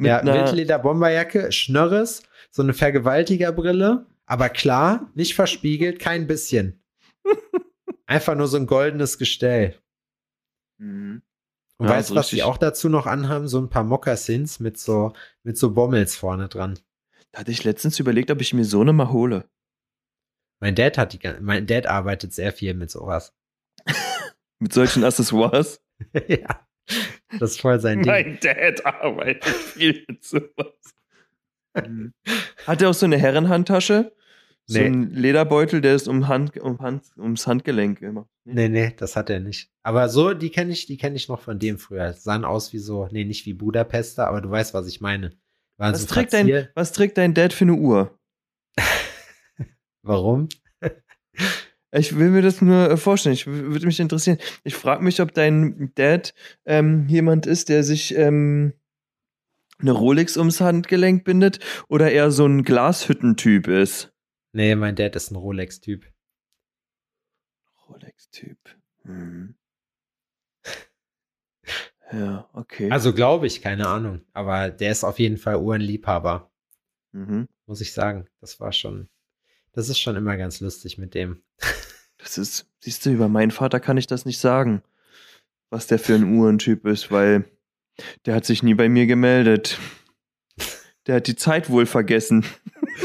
[0.00, 6.82] Mit Ja, einer, Wildleder-Bomberjacke, Schnörres, so eine Vergewaltigerbrille, aber klar, nicht verspiegelt, kein bisschen.
[8.06, 9.78] Einfach nur so ein goldenes Gestell.
[10.78, 11.20] Mhm.
[11.76, 13.46] Und Ja, weißt du, was die auch dazu noch anhaben?
[13.46, 16.78] So ein paar Mokassins mit so, mit so Bommels vorne dran.
[17.32, 19.50] Da hatte ich letztens überlegt, ob ich mir so eine mal hole.
[20.60, 23.34] Mein Dad hat die, mein Dad arbeitet sehr viel mit sowas.
[24.62, 25.82] Mit solchen Accessoires.
[26.28, 26.66] ja.
[27.38, 28.10] Das ist voll sein Ding.
[28.10, 30.74] Mein Dad arbeitet viel mit sowas.
[32.66, 34.12] Hat er auch so eine Herrenhandtasche?
[34.66, 34.86] So Nee.
[34.86, 38.28] ein Lederbeutel, der ist um Hand, um Hand, ums Handgelenk immer.
[38.44, 39.70] Nee, nee, das hat er nicht.
[39.82, 42.12] Aber so, die kenne ich, die kenne ich noch von dem früher.
[42.12, 45.32] Sahen aus wie so, nee, nicht wie Budapester, aber du weißt, was ich meine.
[45.76, 48.18] Was so trägt, dein, was trägt dein Dad für eine Uhr?
[50.02, 50.48] Warum?
[51.92, 53.34] Ich will mir das nur äh, vorstellen.
[53.34, 54.38] Ich würde mich interessieren.
[54.62, 58.74] Ich frage mich, ob dein Dad ähm, jemand ist, der sich ähm,
[59.80, 64.12] eine Rolex ums Handgelenk bindet oder eher so ein Glashüttentyp ist.
[64.52, 66.06] Nee, mein Dad ist ein Rolex-Typ.
[67.88, 68.58] Rolex-Typ.
[69.02, 69.54] Hm.
[72.12, 72.90] Ja, okay.
[72.90, 74.22] Also glaube ich, keine Ahnung.
[74.32, 76.50] Aber der ist auf jeden Fall Uhrenliebhaber,
[77.12, 77.46] mhm.
[77.66, 78.26] muss ich sagen.
[78.40, 79.08] Das war schon,
[79.70, 81.44] das ist schon immer ganz lustig mit dem.
[82.22, 84.82] Das ist, siehst du, über meinen Vater kann ich das nicht sagen,
[85.70, 87.44] was der für ein Uhrentyp ist, weil
[88.26, 89.78] der hat sich nie bei mir gemeldet.
[91.06, 92.44] Der hat die Zeit wohl vergessen.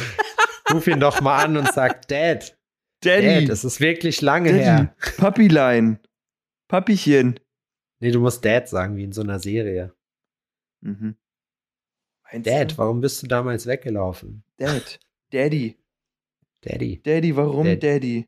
[0.73, 2.57] Ruf ihn doch mal an und sag, Dad,
[3.01, 4.95] Daddy, Dad, es ist wirklich lange Daddy, her.
[5.17, 5.99] Papilein,
[6.67, 7.39] Papichen.
[7.99, 9.93] Nee, du musst Dad sagen, wie in so einer Serie.
[10.81, 11.15] Mhm.
[12.31, 12.77] Meinst Dad, du?
[12.79, 14.43] warum bist du damals weggelaufen?
[14.57, 14.99] Dad,
[15.31, 15.77] Daddy,
[16.61, 18.27] Daddy, Daddy, warum Dad- Daddy?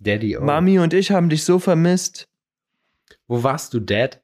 [0.00, 0.42] Daddy, oh.
[0.42, 2.28] Mami und ich haben dich so vermisst.
[3.26, 4.22] Wo warst du, Dad?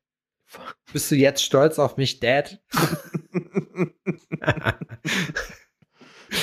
[0.93, 2.61] Bist du jetzt stolz auf mich, Dad?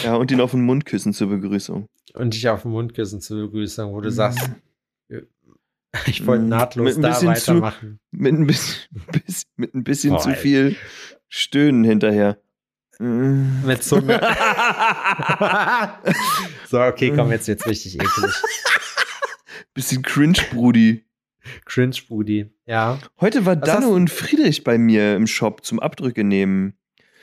[0.04, 1.88] ja, und ihn auf den Mund küssen zur Begrüßung.
[2.14, 4.14] und dich auf den Mund küssen zur Begrüßung, wo du Mhm.
[4.14, 4.50] sagst,
[6.08, 6.50] ich wollte Mhm.
[6.50, 8.00] nahtlos Mit ein da bisschen zu- weitermachen.
[8.12, 8.90] Mit ein bisschen,
[9.26, 10.76] bis- mit ein bisschen Boah, zu viel
[11.30, 12.38] Stöhnen hinterher.
[13.00, 13.66] Mm.
[13.66, 14.20] Mit Zunge.
[16.70, 18.32] so, okay, komm, jetzt wird's richtig eklig.
[19.74, 21.06] Bisschen cringe, Brudi.
[21.66, 22.50] Cringe, Brudi.
[22.66, 23.00] Ja.
[23.20, 26.74] Heute war Danne und Friedrich bei mir im Shop zum Abdrücke nehmen.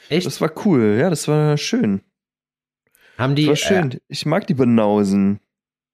[0.09, 0.27] Echt?
[0.27, 2.01] Das war cool, ja, das war schön.
[3.16, 3.90] haben Das die, war schön.
[3.92, 5.40] Äh, Ich mag die Banausen.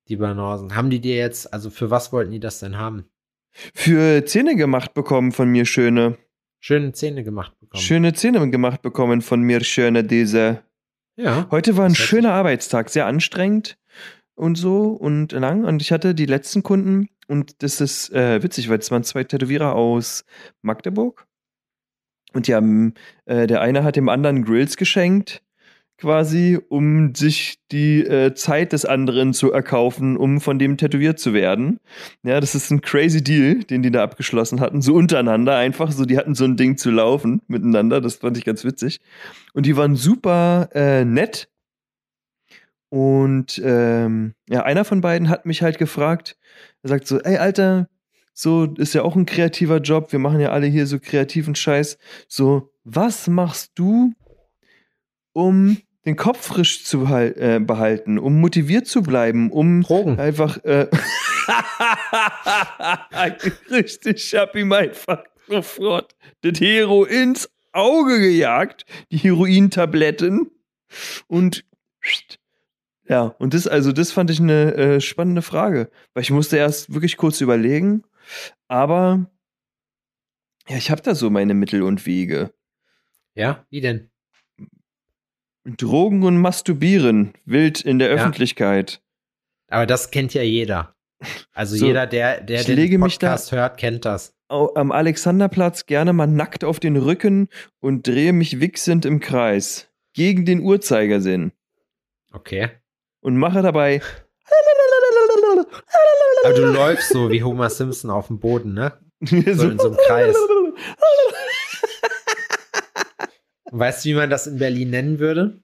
[0.09, 3.04] die Banausen, haben die dir jetzt, also für was wollten die das denn haben?
[3.52, 6.18] Für Zähne gemacht bekommen von mir, schöne.
[6.61, 7.83] Schöne Zähne gemacht bekommen.
[7.83, 10.62] Schöne Zähne gemacht bekommen von mir, schöne diese.
[11.16, 11.46] Ja.
[11.50, 13.78] Heute war ein Das schöner Arbeitstag, sehr anstrengend
[14.35, 15.64] und so und lang.
[15.64, 19.25] Und ich hatte die letzten Kunden und das ist äh, witzig, weil es waren zwei
[19.25, 20.25] Tätowierer aus
[20.62, 21.27] Magdeburg.
[22.33, 22.94] Und die haben,
[23.27, 25.44] äh, der eine hat dem anderen Grills geschenkt,
[25.99, 31.33] quasi, um sich die äh, Zeit des anderen zu erkaufen, um von dem tätowiert zu
[31.33, 31.79] werden.
[32.25, 36.05] Ja, das ist ein crazy Deal, den die da abgeschlossen hatten, so untereinander einfach, so
[36.05, 39.01] die hatten so ein Ding zu laufen miteinander, das fand ich ganz witzig.
[39.53, 41.49] Und die waren super äh, nett.
[42.94, 46.37] Und ähm, ja, einer von beiden hat mich halt gefragt,
[46.85, 47.88] er sagt so, ey Alter,
[48.33, 51.98] so ist ja auch ein kreativer Job, wir machen ja alle hier so kreativen Scheiß.
[52.28, 54.12] So, was machst du,
[55.33, 60.20] um den Kopf frisch zu äh, behalten, um motiviert zu bleiben, um Drogen.
[60.20, 60.87] einfach äh,
[63.72, 70.52] richtig, ich hab ihm einfach sofort das Hero ins Auge gejagt, die Herointabletten
[71.26, 71.64] und
[73.08, 76.92] ja, und das, also das fand ich eine äh, spannende Frage, weil ich musste erst
[76.92, 78.02] wirklich kurz überlegen,
[78.68, 79.30] aber
[80.68, 82.54] ja, ich habe da so meine Mittel und Wege.
[83.34, 84.10] Ja, wie denn?
[85.64, 88.14] Drogen und Masturbieren, wild in der Ja.
[88.14, 89.02] Öffentlichkeit.
[89.68, 90.94] Aber das kennt ja jeder.
[91.52, 94.34] Also So, jeder, der, der den Podcast hört, kennt das.
[94.48, 97.48] Am Alexanderplatz gerne mal nackt auf den Rücken
[97.80, 99.90] und drehe mich wichsend im Kreis.
[100.12, 101.52] Gegen den Uhrzeigersinn.
[102.30, 102.70] Okay.
[103.24, 104.02] Und mache dabei.
[106.44, 108.92] Aber du läufst so wie Homer Simpson auf dem Boden, ne?
[109.24, 110.37] so in so einem Kreis.
[113.70, 115.58] Weißt du, wie man das in Berlin nennen würde?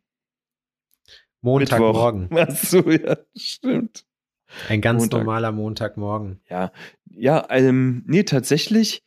[1.43, 2.31] Montagmorgen.
[2.35, 4.07] Ach so, ja, stimmt.
[4.71, 5.19] Ein ganz Montag.
[5.19, 6.41] normaler Montagmorgen.
[6.49, 6.73] Ja,
[7.11, 9.03] ja, ähm, nee, tatsächlich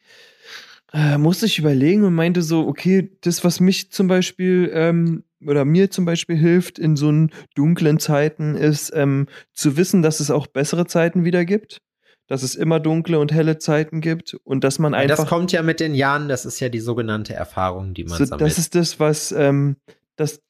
[0.93, 5.65] äh, musste ich überlegen und meinte so, okay, das, was mich zum Beispiel ähm, oder
[5.65, 7.11] mir zum Beispiel hilft in so
[7.55, 11.81] dunklen Zeiten, ist ähm, zu wissen, dass es auch bessere Zeiten wieder gibt,
[12.27, 15.61] dass es immer dunkle und helle Zeiten gibt und dass man einfach Das kommt ja
[15.61, 18.41] mit den Jahren, das ist ja die sogenannte Erfahrung, die man so, sammelt.
[18.41, 19.77] das ist das, was, ähm,
[20.15, 20.41] das,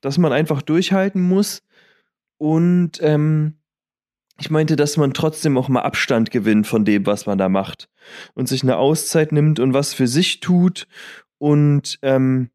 [0.00, 1.62] dass man einfach durchhalten muss.
[2.38, 3.54] Und ähm,
[4.40, 7.88] ich meinte, dass man trotzdem auch mal Abstand gewinnt von dem, was man da macht.
[8.34, 10.86] Und sich eine Auszeit nimmt und was für sich tut.
[11.38, 12.50] Und ähm,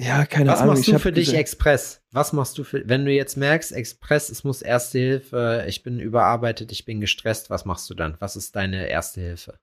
[0.00, 0.74] ja, keine Was Ahnung.
[0.74, 2.02] machst ich du für dich Express?
[2.10, 6.00] Was machst du für, wenn du jetzt merkst, Express, es muss Erste Hilfe, ich bin
[6.00, 8.16] überarbeitet, ich bin gestresst, was machst du dann?
[8.18, 9.58] Was ist deine Erste Hilfe?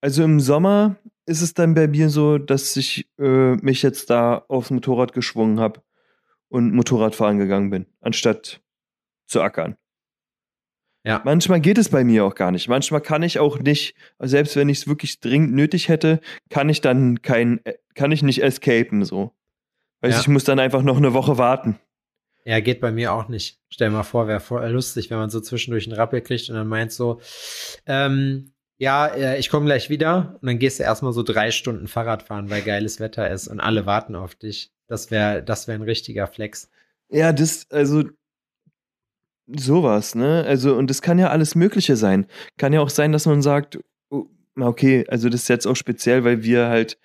[0.00, 4.44] Also im Sommer ist es dann bei mir so, dass ich äh, mich jetzt da
[4.48, 5.82] aufs Motorrad geschwungen habe
[6.48, 8.62] und Motorradfahren gegangen bin, anstatt
[9.26, 9.76] zu ackern.
[11.04, 11.22] Ja.
[11.24, 12.68] Manchmal geht es bei mir auch gar nicht.
[12.68, 16.80] Manchmal kann ich auch nicht, selbst wenn ich es wirklich dringend nötig hätte, kann ich
[16.82, 19.32] dann kein, äh, kann ich nicht escapen so.
[20.02, 20.20] Weißt Ja.
[20.20, 21.78] ich muss dann einfach noch eine Woche warten.
[22.44, 23.60] Ja, geht bei mir auch nicht.
[23.70, 26.68] Stell mal vor, wäre voll lustig, wenn man so zwischendurch einen Rappel kriegt und dann
[26.68, 27.20] meint so,
[27.86, 31.86] ähm, Ja, äh, ich komme gleich wieder und dann gehst du erstmal so drei Stunden
[31.86, 34.72] Fahrrad fahren, weil geiles Wetter ist und alle warten auf dich.
[34.86, 36.70] Das wäre das wär ein richtiger Flex.
[37.10, 38.04] Ja, das, also
[39.56, 40.44] sowas, ne?
[40.46, 42.26] Also, und das kann ja alles Mögliche sein.
[42.58, 43.78] Kann ja auch sein, dass man sagt,
[44.10, 46.98] oh, okay, also das ist jetzt auch speziell, weil wir halt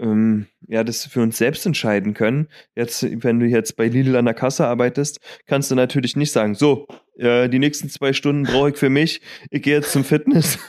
[0.00, 2.48] ähm, ja, das für uns selbst entscheiden können.
[2.74, 6.54] Jetzt, wenn du jetzt bei Lidl an der Kasse arbeitest, kannst du natürlich nicht sagen,
[6.54, 10.58] so, äh, die nächsten zwei Stunden brauche ich für mich, ich gehe jetzt zum Fitness.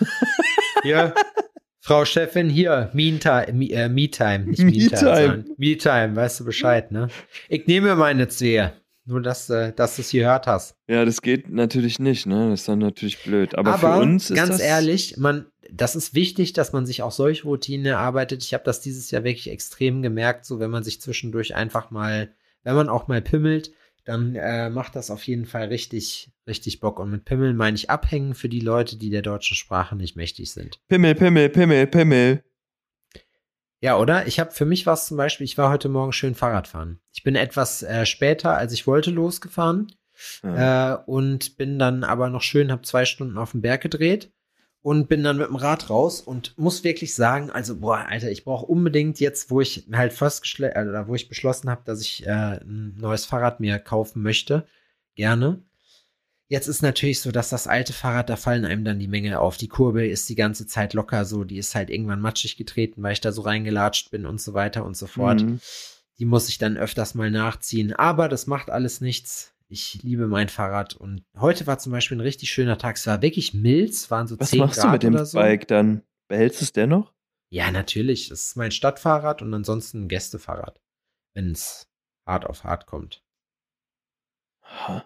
[0.84, 1.14] Ja.
[1.80, 5.46] Frau Chefin, hier, Me-Time, Me, äh, Me-Time, nicht Me-Time.
[5.58, 7.10] Me-Time, weißt du Bescheid, ne?
[7.50, 8.74] Ich nehme meine zwei.
[9.12, 10.78] Nur, dass, äh, dass du es gehört hast.
[10.88, 12.50] Ja, das geht natürlich nicht, ne?
[12.50, 13.56] Das ist dann natürlich blöd.
[13.56, 17.02] Aber, Aber für uns ist ganz das, ehrlich, man, das ist wichtig, dass man sich
[17.02, 18.41] auch solche Routinen erarbeitet.
[18.41, 22.34] Ich habe das dieses Jahr wirklich extrem gemerkt, so wenn man sich zwischendurch einfach mal,
[22.63, 23.74] wenn man auch mal pimmelt,
[24.06, 26.97] dann äh, macht das auf jeden Fall richtig, richtig Bock.
[26.97, 30.52] Und mit Pimmeln meine ich abhängen für die Leute, die der deutschen Sprache nicht mächtig
[30.52, 30.80] sind.
[30.88, 32.43] Pimmel, Pimmel, Pimmel, Pimmel.
[33.82, 34.28] Ja, oder?
[34.28, 37.00] Ich habe für mich was zum Beispiel, ich war heute Morgen schön Fahrrad fahren.
[37.13, 39.91] Ich bin etwas äh, später, als ich wollte, losgefahren
[40.44, 40.94] Ja.
[40.94, 44.32] äh, und bin dann aber noch schön, habe zwei Stunden auf den Berg gedreht
[44.84, 48.44] und bin dann mit dem Rad raus und muss wirklich sagen, also boah, Alter, ich
[48.46, 52.02] brauche unbedingt jetzt, wo ich halt fast geschle- äh, oder wo ich beschlossen habe, dass
[52.02, 54.67] ich äh, ein neues Fahrrad mir kaufen möchte,
[55.15, 55.63] gerne.
[56.52, 59.56] Jetzt ist natürlich so, dass das alte Fahrrad, da fallen einem dann die Menge auf.
[59.56, 63.14] Die Kurbel ist die ganze Zeit locker so, die ist halt irgendwann matschig getreten, weil
[63.14, 65.44] ich da so reingelatscht bin und so weiter und so fort.
[65.44, 65.62] Mhm.
[66.20, 67.94] Die muss ich dann öfters mal nachziehen.
[67.94, 69.54] Aber das macht alles nichts.
[69.70, 70.94] Ich liebe mein Fahrrad.
[70.94, 72.98] Und heute war zum Beispiel ein richtig schöner Tag.
[72.98, 73.92] Es war wirklich mild.
[73.92, 75.38] Es waren so Was 10 machst Grad du mit dem so.
[75.38, 76.04] Bike dann?
[76.28, 77.14] Behältst du es dennoch?
[77.50, 78.28] Ja, natürlich.
[78.28, 80.82] Das ist mein Stadtfahrrad und ansonsten ein Gästefahrrad.
[81.34, 81.88] Wenn es
[82.28, 83.24] hart auf hart kommt.
[84.66, 85.06] Ha.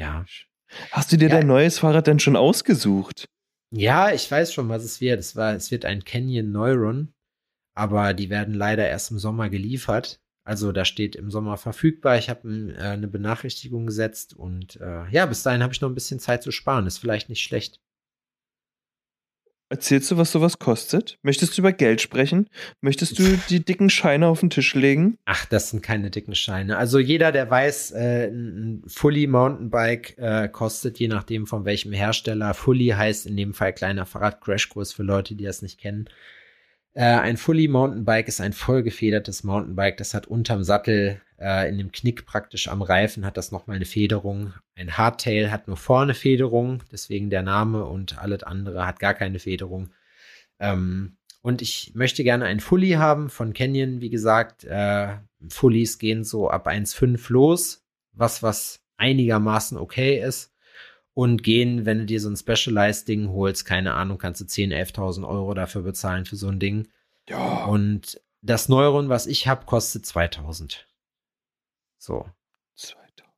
[0.00, 0.24] Ja.
[0.92, 1.36] Hast du dir Ja.
[1.36, 3.26] dein neues Fahrrad denn schon ausgesucht?
[3.72, 5.20] Ja, ich weiß schon, was es wird.
[5.20, 7.12] Es, war, es wird ein Canyon Neuron.
[7.76, 10.20] Aber die werden leider erst im Sommer geliefert.
[10.44, 12.16] Also da steht im Sommer verfügbar.
[12.18, 15.94] Ich habe äh, eine Benachrichtigung gesetzt und äh, ja, bis dahin habe ich noch ein
[15.94, 16.86] bisschen Zeit zu sparen.
[16.86, 17.78] Ist vielleicht nicht schlecht.
[19.72, 21.16] Erzählst du, was sowas kostet?
[21.22, 22.50] Möchtest du über Geld sprechen?
[22.80, 25.16] Möchtest du die dicken Scheine auf den Tisch legen?
[25.26, 26.76] Ach, das sind keine dicken Scheine.
[26.76, 32.52] Also jeder, der weiß, äh, ein Fully Mountainbike äh, kostet, je nachdem von welchem Hersteller.
[32.52, 36.08] Fully heißt in dem Fall kleiner Fahrrad-Crashkurs für Leute, die das nicht kennen.
[36.94, 39.96] Äh, ein Fully Mountainbike ist ein vollgefedertes Mountainbike.
[39.96, 43.84] Das hat unterm Sattel, äh, in dem Knick praktisch am Reifen, hat das nochmal eine
[43.84, 44.54] Federung.
[44.74, 49.38] Ein Hardtail hat nur vorne Federung, deswegen der Name und alles andere hat gar keine
[49.38, 49.90] Federung.
[50.58, 54.64] Ähm, und ich möchte gerne ein Fully haben von Canyon, wie gesagt.
[54.64, 55.16] Äh,
[55.48, 60.52] Fullies gehen so ab 1,5 los, was, was einigermaßen okay ist.
[61.14, 65.28] Und gehen, wenn du dir so ein Specialized-Ding holst, keine Ahnung, kannst du 10.000, 11.000
[65.28, 66.88] Euro dafür bezahlen für so ein Ding.
[67.28, 67.64] Ja.
[67.64, 70.86] Und das Neuron, was ich habe, kostet 2000.
[71.98, 72.26] So.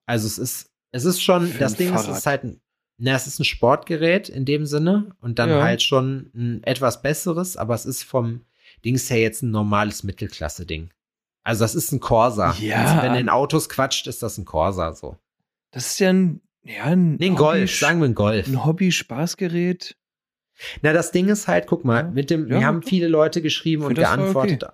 [0.06, 2.60] Also es ist, es ist schon, Für das Ding ist, ist halt, ein-
[2.98, 5.62] na, es ist ein Sportgerät in dem Sinne und dann Ja.
[5.62, 8.44] halt schon ein etwas besseres, aber es ist vom
[8.84, 10.90] Dings her jetzt ein normales Mittelklasse-Ding.
[11.44, 12.54] Also das ist ein Corsa.
[12.60, 12.84] Ja.
[12.84, 15.16] Also wenn in Autos quatscht, ist das ein Corsa so.
[15.72, 18.46] Das ist ja ein, ja, ein, Nee, ein Hobby- Golf, sagen wir ein Golf.
[18.48, 19.96] ein Hobby-Spaßgerät.
[20.82, 22.60] Na, das Ding ist halt, guck mal, mit dem, Ja.
[22.60, 24.64] wir haben viele Leute geschrieben und geantwortet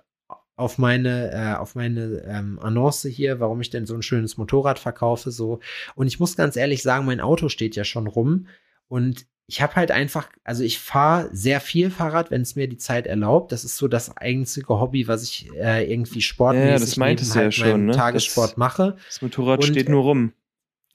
[0.55, 4.77] auf meine, äh, auf meine ähm, Annonce hier, warum ich denn so ein schönes Motorrad
[4.77, 5.61] verkaufe, so.
[5.95, 8.47] Und ich muss ganz ehrlich sagen, mein Auto steht ja schon rum
[8.89, 12.77] und ich habe halt einfach, also ich fahre sehr viel Fahrrad, wenn es mir die
[12.77, 13.51] Zeit erlaubt.
[13.53, 17.39] Das ist so das einzige Hobby, was ich äh, irgendwie sportmäßig Ja, das meintest du
[17.39, 17.93] ja halt schon, ne?
[17.93, 18.97] Tagessport Das- mache.
[19.07, 20.33] Das Motorrad Und, steht nur rum.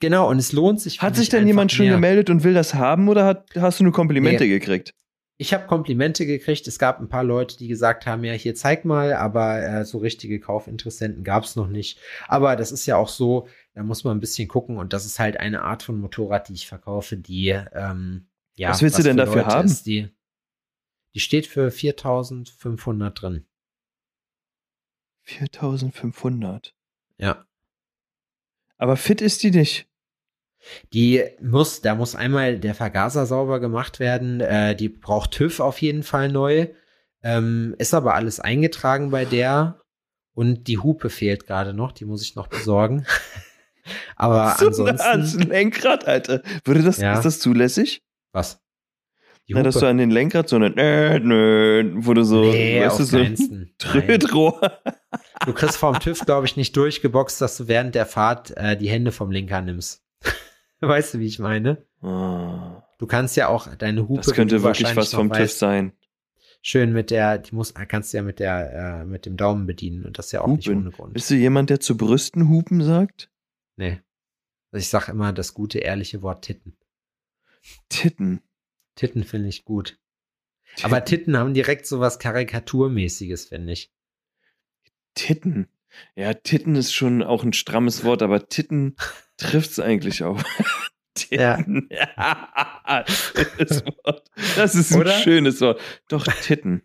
[0.05, 1.01] Genau, und es lohnt sich.
[1.01, 1.95] Hat sich denn jemand schon mehr.
[1.95, 4.51] gemeldet und will das haben oder hat, hast du nur Komplimente Nee.
[4.51, 4.93] gekriegt?
[5.39, 6.69] Ich habe Komplimente gekriegt.
[6.69, 9.99] Es gab ein paar Leute, die gesagt haben, ja, hier zeig mal, aber äh, so
[9.99, 11.99] richtige Kaufinteressenten gab es noch nicht.
[12.29, 15.19] Aber das ist ja auch so, da muss man ein bisschen gucken und das ist
[15.19, 18.69] halt eine Art von Motorrad, die ich verkaufe, die ähm, ja.
[18.69, 19.67] Was willst du denn für dafür Leute haben?
[19.67, 20.11] Ist, die,
[21.15, 23.47] die steht für 4.500 drin.
[25.23, 26.75] 4500.
[27.17, 27.45] Ja.
[28.77, 29.89] Aber fit ist die nicht.
[30.93, 34.41] Die muss, da muss einmal der Vergaser sauber gemacht werden.
[34.41, 36.69] Äh, die braucht TÜV auf jeden Fall neu.
[37.23, 39.81] Ähm, ist aber alles eingetragen bei der.
[40.35, 43.07] Und die Hupe fehlt gerade noch, die muss ich noch besorgen.
[44.17, 45.43] aber so ansonsten.
[45.43, 46.43] Lenkrad, Alter.
[46.65, 47.15] Würde das, Ja.
[47.15, 48.03] ist das zulässig?
[48.33, 48.61] Was?
[49.47, 52.99] Na, dass du an den Lenkrad so eine nö, nö, wo du so, nee, weißt
[52.99, 53.71] du, so ein.
[53.79, 54.61] Trödrohr.
[55.47, 58.89] Du kriegst vom TÜV, glaube ich, nicht durchgeboxt, dass du während der Fahrt äh, die
[58.89, 60.03] Hände vom Lenker nimmst.
[60.89, 61.85] weißt du, wie ich meine?
[62.01, 64.23] Ah, Du kannst ja auch deine Hupe.
[64.23, 65.93] das könnte wirklich was vom weißt, sein.
[66.63, 70.05] Schön mit der, die muss, kannst du ja mit der, äh, mit dem Daumen bedienen
[70.05, 70.79] und das ist ja auch nicht Hupen.
[70.83, 71.13] ohne Grund.
[71.13, 73.31] Bist du jemand, der zu Brüsten Hupen sagt?
[73.77, 74.01] Nee.
[74.71, 76.77] Also ich sag immer das gute, ehrliche Wort Titten.
[77.89, 78.41] Titten.
[78.95, 79.99] Titten finde ich gut.
[80.83, 83.93] Aber Titten haben direkt so was Karikaturmäßiges, finde ich.
[85.15, 85.69] Titten.
[86.17, 88.97] Ja, Titten ist schon auch ein strammes Wort, aber Titten
[89.37, 90.43] trifft es eigentlich auch.
[91.15, 91.89] Titten.
[91.91, 93.05] Ja.
[93.07, 94.31] Schönes Wort.
[94.57, 95.13] Das ist ein Oder?
[95.21, 95.81] schönes Wort.
[96.09, 96.83] Doch, Titten.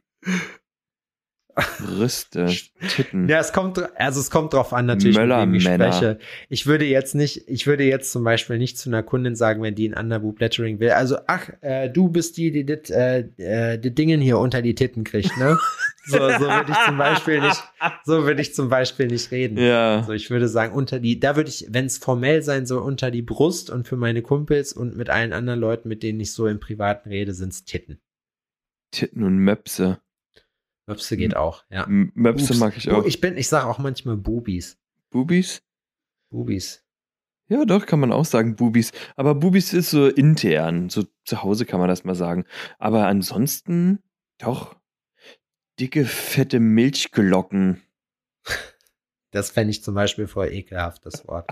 [1.80, 2.48] Brüste,
[2.96, 3.28] Titten.
[3.28, 6.20] Ja, es kommt, also es kommt drauf an, natürlich, mit wem ich spreche.
[6.50, 9.76] Ich würde jetzt nicht, ich würde jetzt zum Beispiel nicht zu einer Kundin sagen, wenn
[9.76, 10.92] die ein Underboob Lettering will.
[10.92, 14.76] Also, ach, äh, du bist die, die dit, äh, äh, die Dingen hier unter die
[14.76, 15.58] Titten kriegt, ne?
[16.06, 17.64] So, so würde ich zum Beispiel nicht,
[18.06, 19.58] so würde ich zum Beispiel nicht reden.
[19.58, 19.98] Ja.
[19.98, 23.12] Also ich würde sagen, unter die, da würde ich, wenn es formell sein soll, unter
[23.12, 26.48] die Brust und für meine Kumpels und mit allen anderen Leuten, mit denen ich so
[26.48, 28.00] im Privaten rede, sind's Titten.
[28.92, 30.00] Titten und Möpse.
[30.90, 31.86] Möpse geht auch, ja.
[31.88, 33.06] Möpse mag ich auch.
[33.06, 34.78] Ich bin, ich sage auch manchmal Bubis.
[35.12, 35.62] Bubis?
[36.32, 36.84] Bubis.
[37.48, 38.92] Ja, doch, kann man auch sagen, Bubis.
[39.16, 40.90] Aber Bubis ist so intern.
[40.90, 42.46] So zu Hause kann man das mal sagen.
[42.80, 44.00] Aber ansonsten,
[44.40, 44.76] doch.
[45.80, 47.82] Dicke, fette Milchglocken.
[49.32, 51.52] Das fände ich zum Beispiel voll ekelhaft, das Wort.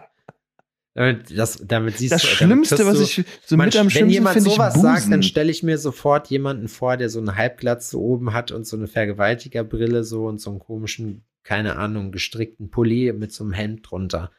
[0.97, 3.85] Damit, das, damit siehst Das du, damit Schlimmste, kriegst was du- ich so mit am
[3.85, 7.09] wenn schlimmsten jemand finde ich sowas sagt, dann stelle ich mir sofort jemanden vor, der
[7.11, 11.75] so eine Halbglatze oben hat und so eine Vergewaltigerbrille so und so einen komischen, keine
[11.75, 14.31] Ahnung, gestrickten Pulli mit so einem Hemd drunter.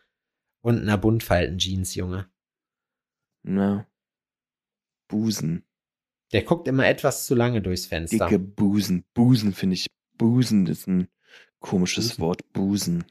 [0.61, 2.29] Und einer Buntfalten-Jeans, Junge.
[3.45, 3.87] Na.
[5.07, 5.63] Busen.
[6.33, 8.27] Der guckt immer etwas zu lange durchs Fenster.
[8.27, 9.05] Dicke Busen.
[9.15, 9.87] Busen finde ich.
[10.19, 11.07] Busen ist ein
[11.61, 12.21] komisches Busen.
[12.23, 12.53] Wort.
[12.53, 13.05] Busen.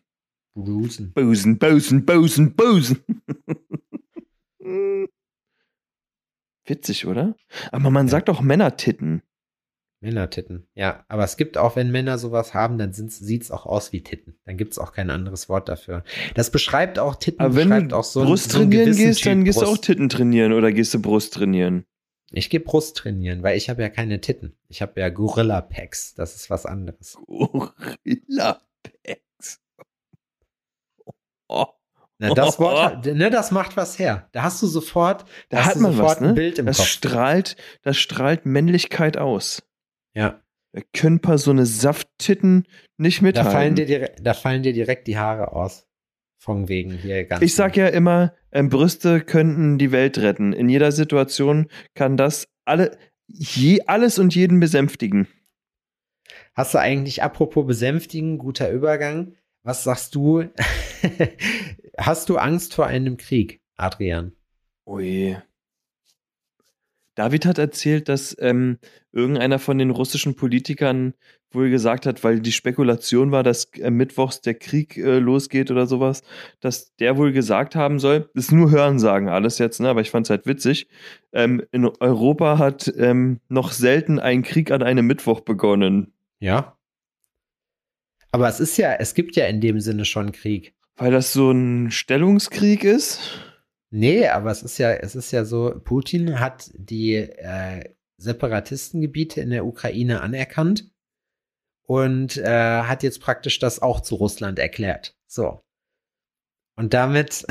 [0.63, 1.13] Busen.
[1.13, 2.99] Busen, Busen, Busen, Busen.
[6.65, 7.35] Witzig, oder?
[7.71, 8.11] Aber man Ja.
[8.11, 9.21] sagt auch Männertitten.
[9.99, 10.67] Männertitten.
[10.75, 14.03] Ja, aber es gibt auch, wenn Männer sowas haben, dann sieht es auch aus wie
[14.03, 14.37] Titten.
[14.45, 16.03] Dann gibt es auch kein anderes Wort dafür.
[16.35, 19.05] Das beschreibt auch Titten, Aber wenn beschreibt du auch so Brust so einen trainieren gewissen
[19.07, 19.77] gehst, dann Typ gehst du auch.
[19.79, 21.85] Titten trainieren oder gehst du Brust trainieren?
[22.31, 24.53] Ich gehe Brust trainieren, weil ich habe ja keine Titten.
[24.67, 26.13] Ich habe ja Gorilla Packs.
[26.13, 27.17] Das ist was anderes.
[27.25, 28.66] Gorilla Packs.
[31.47, 31.65] Oh.
[32.19, 34.27] Na, das Wort, ne, das macht was her.
[34.31, 36.27] Da hast du sofort, Da hast hat man sofort was, ne?
[36.29, 36.87] ein Bild im das Kopf.
[36.87, 39.61] strahlt, das strahlt Männlichkeit aus.
[40.15, 40.41] Ja,
[40.73, 42.65] Da können paar so eine Safttitten
[42.97, 43.51] nicht da mithalten.
[43.51, 45.85] fallen, dir da fallen dir direkt die Haare aus.
[46.39, 47.43] Von wegen hier ganz.
[47.43, 50.53] Ich sag ja immer, ähm, Brüste könnten die Welt retten.
[50.53, 55.27] In jeder Situation kann das alle, je, alles und jeden besänftigen.
[56.55, 59.35] Hast du eigentlich, apropos besänftigen, guter Übergang,
[59.67, 60.45] was sagst du?
[61.97, 64.31] Hast du Angst vor einem Krieg, Adrian?
[64.85, 65.35] Ui.
[67.15, 68.77] David hat erzählt, dass ähm,
[69.11, 71.15] irgendeiner von den russischen Politikern
[71.51, 75.85] wohl gesagt hat, weil die Spekulation war, dass äh, mittwochs der Krieg äh, losgeht oder
[75.85, 76.21] sowas,
[76.61, 80.11] dass der wohl gesagt haben soll, das ist nur Hörensagen alles jetzt, ne, aber ich
[80.11, 80.87] fand es halt witzig,
[81.33, 86.76] ähm, in Europa hat ähm, noch selten ein Krieg an einem Mittwoch begonnen, Ja.
[88.37, 90.75] Aber es ist ja, es gibt ja in dem Sinne schon Krieg.
[90.95, 93.19] weil das so ein Stellungskrieg ist.
[93.89, 99.49] Nee, aber es ist ja, es ist ja so, Putin hat die äh, Separatistengebiete in
[99.49, 100.91] der Ukraine anerkannt
[101.87, 105.15] und äh, hat jetzt praktisch das auch zu Russland erklärt.
[105.25, 105.59] So.
[106.75, 107.43] Und damit,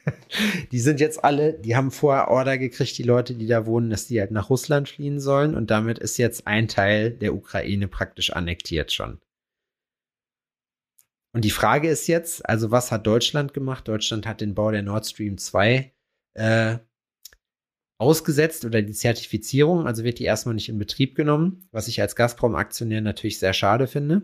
[0.70, 4.06] die sind jetzt alle, die haben vorher Order gekriegt, die Leute, die da wohnen, dass
[4.06, 8.34] die halt nach Russland fliehen sollen und damit ist jetzt ein Teil der Ukraine praktisch
[8.34, 9.18] annektiert schon.
[11.32, 13.86] Und die Frage ist jetzt, also was hat Deutschland gemacht?
[13.86, 15.92] Deutschland hat den Bau der Nord Stream 2
[16.34, 16.78] äh,
[17.98, 22.16] ausgesetzt oder die Zertifizierung, also wird die erstmal nicht in Betrieb genommen, was ich als
[22.16, 24.22] Gazprom-Aktionär natürlich sehr schade finde.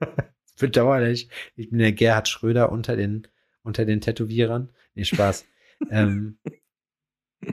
[0.58, 1.30] Bedauerlich.
[1.56, 3.26] Ich bin der Gerhard Schröder unter den,
[3.62, 4.70] unter den Tätowierern.
[4.94, 5.46] Nee, Spaß.
[5.90, 6.38] ähm,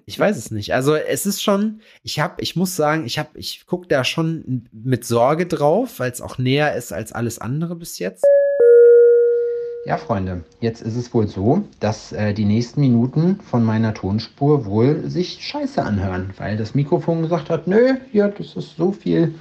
[0.05, 0.73] ich weiß es nicht.
[0.73, 4.67] Also es ist schon, ich habe, ich muss sagen, ich habe, ich gucke da schon
[4.73, 8.25] mit Sorge drauf, weil es auch näher ist als alles andere bis jetzt.
[9.87, 14.65] Ja, Freunde, jetzt ist es wohl so, dass äh, die nächsten Minuten von meiner Tonspur
[14.65, 19.35] wohl sich scheiße anhören, weil das Mikrofon gesagt hat, nö, hier, das ist so viel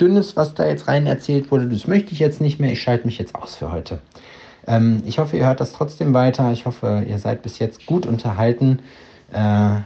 [0.00, 3.04] Dünnes, was da jetzt rein erzählt wurde, das möchte ich jetzt nicht mehr, ich schalte
[3.04, 3.98] mich jetzt aus für heute.
[4.66, 8.06] Ähm, ich hoffe, ihr hört das trotzdem weiter, ich hoffe, ihr seid bis jetzt gut
[8.06, 8.78] unterhalten.
[9.32, 9.80] Äh,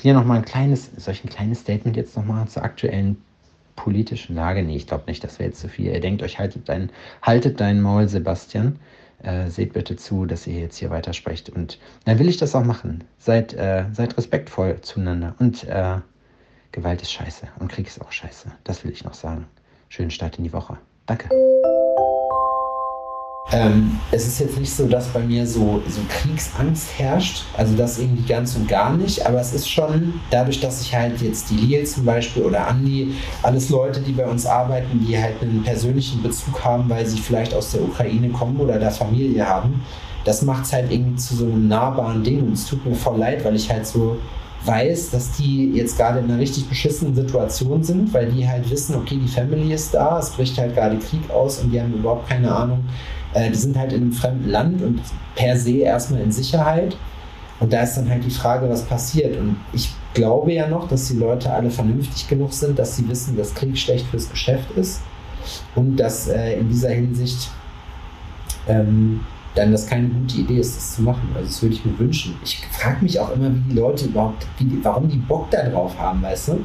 [0.00, 3.22] hier nochmal ein kleines, soll ein kleines Statement jetzt nochmal zur aktuellen
[3.76, 4.64] politischen Lage?
[4.64, 5.92] Nee, ich glaube nicht, das wäre jetzt zu viel.
[5.92, 6.90] Ihr denkt euch, haltet dein,
[7.22, 8.80] haltet dein Maul, Sebastian.
[9.24, 11.50] Äh, seht bitte zu, dass ihr jetzt hier weitersprecht.
[11.50, 13.04] Und dann will ich das auch machen.
[13.18, 15.34] Seid, äh, seid respektvoll zueinander.
[15.38, 15.98] Und äh,
[16.72, 18.50] Gewalt ist scheiße und Krieg ist auch scheiße.
[18.64, 19.46] Das will ich noch sagen.
[19.88, 20.76] Schönen Start in die Woche.
[21.06, 21.28] Danke.
[23.52, 27.44] Ähm, es ist jetzt nicht so, dass bei mir so, so Kriegsangst herrscht.
[27.56, 29.24] Also das irgendwie ganz und gar nicht.
[29.26, 33.14] Aber es ist schon dadurch, dass ich halt jetzt die Lil zum Beispiel oder Andi,
[33.42, 37.54] alles Leute, die bei uns arbeiten, die halt einen persönlichen Bezug haben, weil sie vielleicht
[37.54, 39.82] aus der Ukraine kommen oder da Familie haben.
[40.24, 42.40] Das macht es halt irgendwie zu so einem nahbaren Ding.
[42.40, 44.16] Und es tut mir voll leid, weil ich halt so
[44.64, 48.96] weiß, dass die jetzt gerade in einer richtig beschissenen Situation sind, weil die halt wissen,
[48.96, 52.28] okay, die Family ist da, es bricht halt gerade Krieg aus und die haben überhaupt
[52.28, 52.84] keine Ahnung.
[53.34, 55.00] Äh, die sind halt in einem fremden Land und
[55.34, 56.96] per se erstmal in Sicherheit.
[57.60, 59.36] Und da ist dann halt die Frage, was passiert.
[59.38, 63.36] Und ich glaube ja noch, dass die Leute alle vernünftig genug sind, dass sie wissen,
[63.36, 65.02] dass Krieg schlecht fürs Geschäft ist
[65.74, 67.50] und dass äh, in dieser Hinsicht
[68.66, 69.20] ähm,
[69.54, 71.28] dann das keine gute Idee ist, das zu machen.
[71.34, 72.36] Also das würde ich mir wünschen.
[72.42, 75.96] Ich frage mich auch immer, wie die Leute überhaupt, die, warum die Bock da drauf
[75.98, 76.64] haben, weißt du?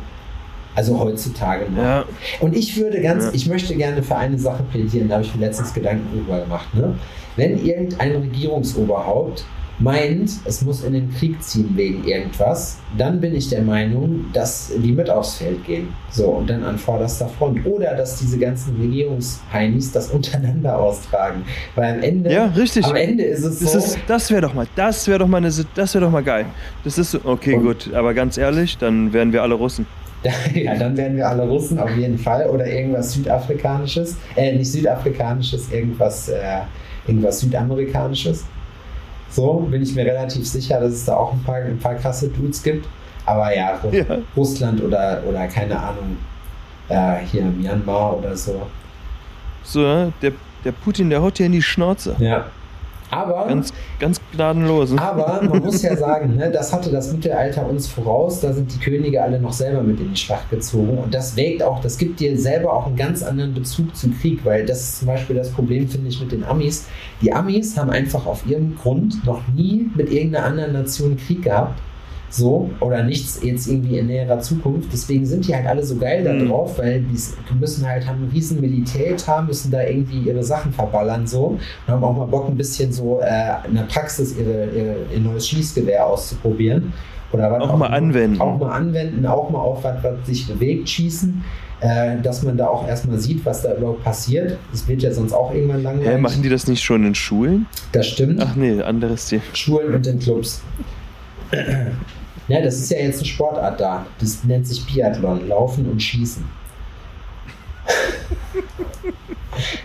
[0.75, 1.83] Also heutzutage noch.
[1.83, 2.05] Ja.
[2.39, 3.31] Und ich würde ganz, ja.
[3.33, 6.73] ich möchte gerne für eine Sache plädieren, da habe ich mir letztens Gedanken drüber gemacht.
[6.73, 6.95] Ne?
[7.35, 9.43] Wenn irgendein Regierungsoberhaupt
[9.79, 14.71] meint, es muss in den Krieg ziehen wegen irgendwas, dann bin ich der Meinung, dass
[14.75, 15.89] die mit aufs Feld gehen.
[16.11, 17.65] So, und dann an vorderster Front.
[17.65, 21.43] Oder dass diese ganzen Regierungsheinis das untereinander austragen.
[21.75, 22.85] Weil am Ende, ja, richtig.
[22.85, 23.77] Am Ende ist es das so.
[23.79, 26.45] Ist, das wäre doch mal, das wäre doch mal eine, das wäre doch mal geil.
[26.83, 27.93] Das ist okay, und, gut.
[27.93, 29.85] Aber ganz ehrlich, dann wären wir alle Russen.
[30.53, 32.47] ja, dann wären wir alle Russen auf jeden Fall.
[32.49, 34.17] Oder irgendwas Südafrikanisches.
[34.35, 36.61] Äh, nicht Südafrikanisches, irgendwas, äh,
[37.07, 38.45] irgendwas Südamerikanisches.
[39.29, 42.29] So bin ich mir relativ sicher, dass es da auch ein paar, ein paar krasse
[42.29, 42.87] Dudes gibt.
[43.25, 44.05] Aber ja, ja.
[44.35, 46.17] Russland oder, oder keine Ahnung,
[46.89, 48.63] äh, hier Myanmar oder so.
[49.63, 50.11] So, ne?
[50.21, 50.31] der,
[50.65, 52.15] der Putin, der haut dir in die Schnauze.
[52.17, 52.47] Ja,
[53.11, 54.97] aber, ganz, ganz gnadenlos.
[54.97, 58.39] Aber man muss ja sagen, ne, das hatte das Mittelalter uns voraus.
[58.39, 60.97] Da sind die Könige alle noch selber mit in die Schlacht gezogen.
[60.97, 64.45] Und das wägt auch, das gibt dir selber auch einen ganz anderen Bezug zum Krieg,
[64.45, 66.87] weil das ist zum Beispiel das Problem, finde ich, mit den Amis.
[67.21, 71.79] Die Amis haben einfach auf ihrem Grund noch nie mit irgendeiner anderen Nation Krieg gehabt
[72.29, 74.89] so, oder nichts jetzt irgendwie in näherer Zukunft.
[74.93, 76.47] Deswegen sind die halt alle so geil da mhm.
[76.47, 77.17] drauf, weil die
[77.59, 81.57] müssen halt, haben einen riesen Militäretat, müssen da irgendwie ihre Sachen verballern so
[81.87, 85.19] und haben auch mal Bock, ein bisschen so äh, in der Praxis ihre, ihre, ihr
[85.19, 86.93] neues Schießgewehr auszuprobieren.
[87.31, 88.41] Oder was auch, auch mal anwenden.
[88.41, 91.43] Auch mal anwenden, auch mal auf was, was sich bewegt, schießen.
[91.81, 94.57] Äh, dass man da auch erstmal sieht, was da überhaupt passiert.
[94.71, 96.11] Das wird ja sonst auch irgendwann langweilig.
[96.11, 97.67] Hä, machen die das nicht schon in Schulen?
[97.93, 98.41] Das stimmt.
[98.41, 99.43] Ach nee, anderes Thema.
[99.53, 100.61] Schulen und in Clubs.
[102.49, 104.05] Ja, das ist ja jetzt eine Sportart da.
[104.19, 106.43] Das nennt sich Biathlon, Laufen und Schießen.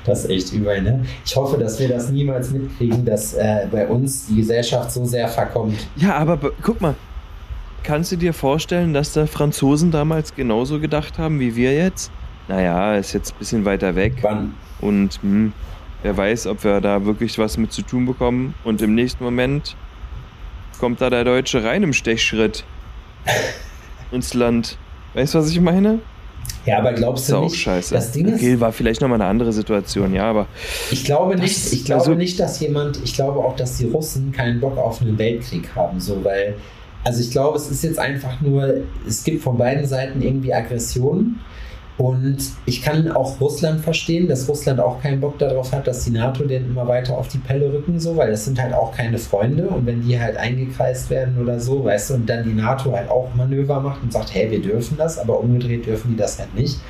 [0.05, 1.05] Das ist echt übel, ne?
[1.25, 5.27] Ich hoffe, dass wir das niemals mitkriegen, dass äh, bei uns die Gesellschaft so sehr
[5.27, 5.89] verkommt.
[5.97, 6.95] Ja, aber guck mal,
[7.83, 12.13] kannst du dir vorstellen, dass da Franzosen damals genauso gedacht haben wie wir jetzt?
[12.47, 14.13] Naja, ist jetzt ein bisschen weiter weg.
[14.21, 14.55] Wann?
[14.81, 15.53] Und hm,
[16.03, 18.55] wer weiß, ob wir da wirklich was mit zu tun bekommen.
[18.63, 19.75] Und im nächsten Moment
[20.79, 22.65] kommt da der Deutsche rein im Stechschritt
[24.13, 24.79] ins Land.
[25.15, 26.01] Weißt du, was ich meine?
[26.67, 27.57] Ja, aber glaubst du nicht?
[27.57, 27.95] scheiße.
[27.95, 30.47] Das Ding ist, okay, war vielleicht nochmal eine andere Situation, ja, aber.
[30.91, 34.33] Ich glaube nicht, ich glaube also, nicht, dass jemand, ich glaube auch, dass die Russen
[34.33, 36.55] keinen Bock auf einen Weltkrieg haben, so, weil,
[37.05, 41.41] also ich glaube, es ist jetzt einfach nur, es gibt von beiden Seiten irgendwie Aggressionen
[41.97, 46.11] und ich kann auch Russland verstehen, dass Russland auch keinen Bock darauf hat, dass die
[46.11, 49.19] NATO den immer weiter auf die Pelle rücken, so, weil das sind halt auch keine
[49.19, 52.93] Freunde und wenn die halt eingekreist werden oder so, weißt du, und dann die NATO
[52.93, 56.39] halt auch Manöver macht und sagt, hey, wir dürfen das, aber umgedreht dürfen die das
[56.39, 56.81] halt nicht.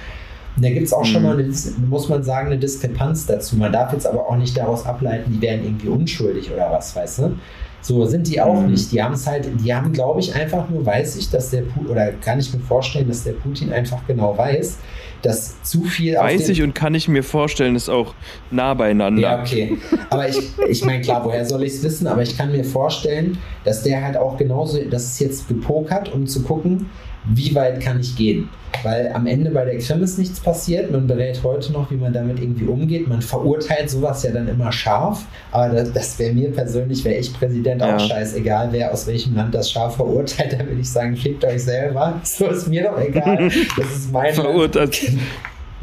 [0.57, 1.07] Und da gibt es auch mhm.
[1.07, 1.53] schon mal, eine,
[1.89, 3.57] muss man sagen, eine Diskrepanz dazu.
[3.57, 7.19] Man darf jetzt aber auch nicht daraus ableiten, die wären irgendwie unschuldig oder was, weißt
[7.19, 7.37] du?
[7.85, 8.71] So sind die auch mhm.
[8.71, 8.91] nicht.
[8.93, 11.91] Die haben es halt, die haben, glaube ich, einfach nur, weiß ich, dass der Putin,
[11.91, 14.79] oder kann ich mir vorstellen, dass der Putin einfach genau weiß,
[15.21, 16.17] dass zu viel.
[16.17, 18.15] Weiß ich und kann ich mir vorstellen, ist auch
[18.51, 19.21] nah beieinander.
[19.21, 19.77] Ja, okay.
[20.09, 22.07] Aber ich, ich meine, klar, woher soll ich es wissen?
[22.07, 26.27] Aber ich kann mir vorstellen, dass der halt auch genauso, das ist jetzt gepokert, um
[26.27, 26.89] zu gucken,
[27.27, 28.49] wie weit kann ich gehen?
[28.83, 30.91] Weil am Ende bei der Krim ist nichts passiert.
[30.91, 33.09] Man berät heute noch, wie man damit irgendwie umgeht.
[33.09, 35.25] Man verurteilt sowas ja dann immer scharf.
[35.53, 37.99] Aber das, das wäre mir persönlich, wäre ich Präsident, auch ja.
[37.99, 40.53] scheißegal, wer aus welchem Land das scharf verurteilt.
[40.53, 42.21] Da würde ich sagen, fickt euch selber.
[42.25, 43.49] So ist mir doch egal.
[43.77, 45.01] Das ist mein Verurteilt.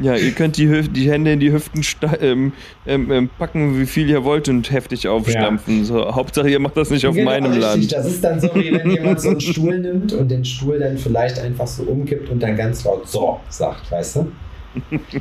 [0.02, 1.82] Ja, ihr könnt die, Hüf die Hände in die Hüften
[2.20, 2.52] ähm,
[2.86, 5.80] ähm, ähm, packen, wie viel ihr wollt und heftig aufstampfen.
[5.80, 5.84] Ja.
[5.84, 7.62] So, Hauptsache, ihr macht das nicht auf genau, meinem richtig.
[7.62, 7.92] Land.
[7.92, 10.98] Das ist dann so, wie wenn jemand so einen Stuhl nimmt und den Stuhl dann
[10.98, 14.32] vielleicht einfach so umkippt und dann ganz laut so sagt, weißt du?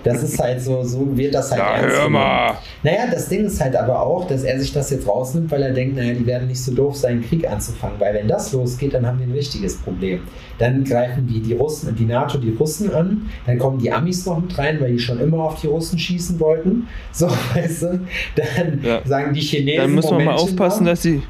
[0.04, 2.58] Das ist halt so, so wird das halt Ja, ernst hör mal.
[2.84, 5.72] Naja, das Ding ist halt aber auch, dass er sich das jetzt rausnimmt, weil er
[5.74, 9.06] denkt, naja, die werden nicht so doof sein, Krieg anzufangen, weil wenn das losgeht, dann
[9.06, 10.22] haben wir ein richtiges Problem.
[10.58, 14.40] Dann greifen die, die Russen, die NATO die Russen an, dann kommen die Amis noch
[14.40, 16.88] mit rein, weil die schon immer auf die Russen schießen wollten.
[17.14, 18.00] So, weißt du,
[18.36, 19.02] dann Ja.
[19.06, 19.82] sagen die Chinesen.
[19.82, 20.92] Dann muss man mal aufpassen, mal.
[20.92, 21.22] dass sie.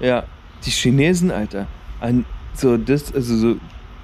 [0.00, 0.24] Ja,
[0.64, 1.66] die Chinesen, Alter.
[2.00, 3.54] An, so, das, also so,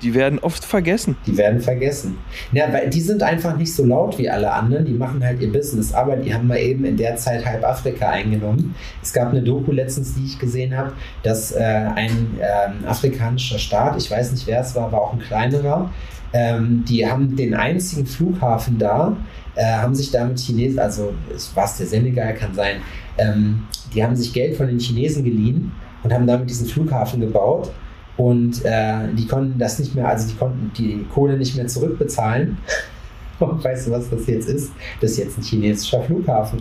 [0.03, 1.17] die werden oft vergessen.
[1.27, 2.19] Die werden vergessen.
[2.53, 4.85] Ja, weil die sind einfach nicht so laut wie alle anderen.
[4.85, 5.95] Die machen halt ihr Business.
[5.95, 8.75] Aber die haben mal eben in der Zeit halb Afrika eingenommen.
[9.03, 10.93] Es gab eine Doku letztens, die ich gesehen habe,
[11.23, 15.21] dass äh, ein ähm, afrikanischer Staat, ich weiß nicht wer es war, war auch ein
[15.21, 15.91] kleinerer,
[16.33, 19.17] ähm, die haben den einzigen Flughafen da,
[19.55, 21.15] äh, haben sich damit Chinesen, also
[21.55, 22.77] war es der Senegal, kann sein,
[23.17, 23.63] ähm,
[23.95, 25.73] die haben sich Geld von den Chinesen geliehen
[26.03, 27.73] und haben damit diesen Flughafen gebaut.
[28.17, 32.59] Und äh, die konnten das nicht mehr, also die konnten die Kohle nicht mehr zurückbezahlen.
[33.39, 34.73] Und weißt du, was das jetzt ist?
[35.01, 36.61] Das ist jetzt ein chinesischer Flughafen.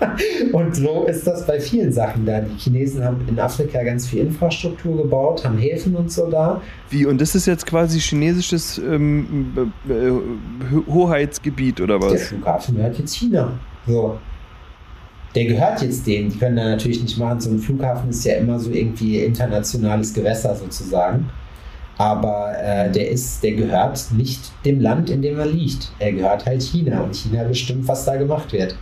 [0.52, 2.40] Und so ist das bei vielen Sachen da.
[2.40, 6.60] Die Chinesen haben in Afrika ganz viel Infrastruktur gebaut, haben Häfen und so da.
[6.90, 10.12] Wie, und das ist jetzt quasi chinesisches ähm, äh, äh,
[10.88, 12.22] Hoheitsgebiet oder Der was?
[12.24, 13.52] Flughafen gehört jetzt China.
[13.86, 14.18] So.
[15.34, 16.30] Der gehört jetzt denen.
[16.30, 17.40] Die können da natürlich nicht machen.
[17.40, 21.30] So ein Flughafen ist ja immer so irgendwie internationales Gewässer sozusagen.
[21.98, 25.92] Aber äh, der ist, der gehört nicht dem Land, in dem er liegt.
[25.98, 28.76] Er gehört halt China und China bestimmt, was da gemacht wird.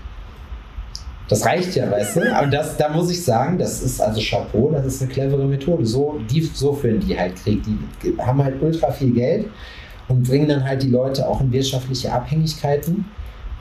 [1.28, 2.34] Das reicht ja, weißt du?
[2.34, 5.86] Aber das, da muss ich sagen, das ist also Chapeau, das ist eine clevere Methode.
[5.86, 7.62] So, die, so führen die halt Krieg.
[7.62, 9.46] Die haben halt ultra viel Geld
[10.08, 13.04] und bringen dann halt die Leute auch in wirtschaftliche Abhängigkeiten.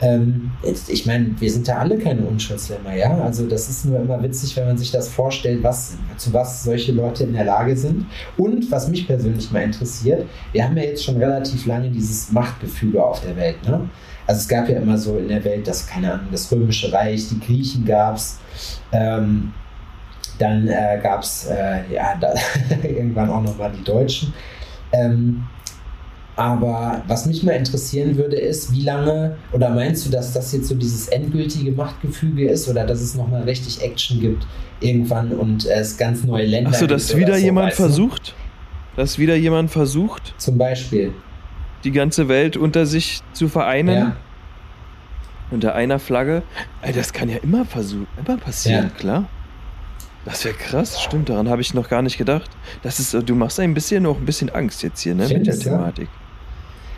[0.02, 0.50] Ähm,
[0.88, 3.18] ich meine, wir sind ja alle keine Unschuldslämmer, ja.
[3.18, 6.92] Also das ist nur immer witzig, wenn man sich das vorstellt, was, zu was solche
[6.92, 8.06] Leute in der Lage sind.
[8.38, 13.02] Und was mich persönlich mal interessiert, wir haben ja jetzt schon relativ lange dieses Machtgefüge
[13.02, 13.88] auf der Welt, ne?
[14.26, 17.28] Also es gab ja immer so in der Welt das, keine Ahnung, das Römische Reich,
[17.28, 18.38] die Griechen gab es,
[18.92, 19.52] ähm,
[20.38, 22.18] dann äh, gab es äh, ja,
[22.82, 24.32] irgendwann auch nochmal die Deutschen.
[24.92, 25.42] Ähm,
[26.40, 30.68] aber was mich mal interessieren würde, ist, wie lange, oder meinst du, dass das jetzt
[30.68, 34.46] so dieses endgültige Machtgefüge ist oder dass es nochmal richtig Action gibt
[34.80, 37.82] irgendwann und es ganz neue Länder Achso, gibt dass oder wieder so, jemand weißt du?
[37.82, 38.34] versucht,
[38.96, 41.12] dass wieder jemand versucht, Zum Beispiel.
[41.84, 44.16] die ganze Welt unter sich zu vereinen, Ja,
[45.50, 46.42] unter einer Flagge.
[46.80, 48.98] Ey, das kann ja immer versuchen, immer passieren, Ja.
[48.98, 49.24] klar.
[50.24, 52.50] Das wäre krass, stimmt, daran habe ich noch gar nicht gedacht.
[52.82, 55.54] Das ist, du machst ein bisschen noch ein bisschen Angst jetzt hier, ne, mit der
[55.54, 55.70] Findest du?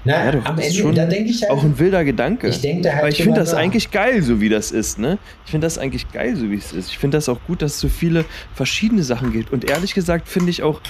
[0.04, 2.48] Na, Ja, doch, am Ende, schon da denke ich halt, Auch ein wilder Gedanke.
[2.48, 3.58] ich denke halt Aber ich finde das nach.
[3.60, 5.18] eigentlich geil, so wie das ist, ne?
[5.44, 6.88] Ich finde das eigentlich geil, so wie es ist.
[6.90, 8.24] Ich finde das auch gut, dass es so viele
[8.54, 9.52] verschiedene Sachen gibt.
[9.52, 10.80] Und ehrlich gesagt finde ich auch,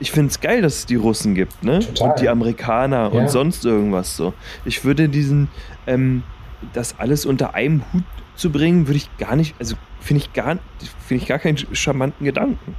[0.00, 1.78] ich finde es geil, dass es die Russen gibt, ne?
[1.80, 2.10] Total.
[2.10, 3.20] Und die Amerikaner Ja.
[3.20, 4.34] und sonst irgendwas so.
[4.64, 5.48] Ich würde diesen,
[5.86, 6.22] ähm,
[6.72, 8.02] das alles unter einem Hut
[8.34, 10.58] zu bringen, würde ich gar nicht, also finde ich gar,
[11.06, 12.74] finde ich gar keinen charmanten Gedanken.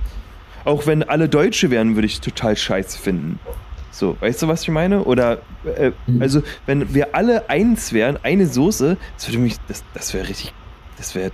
[0.65, 3.39] Auch wenn alle Deutsche wären, würde ich es total scheiße finden.
[3.97, 5.03] So, weißt du, was ich meine?
[5.05, 5.39] Oder,
[5.75, 6.21] äh, Mhm.
[6.21, 10.53] also, wenn wir alle eins wären, eine Soße, das würde mich, das, das wäre richtig,
[10.97, 11.31] das wäre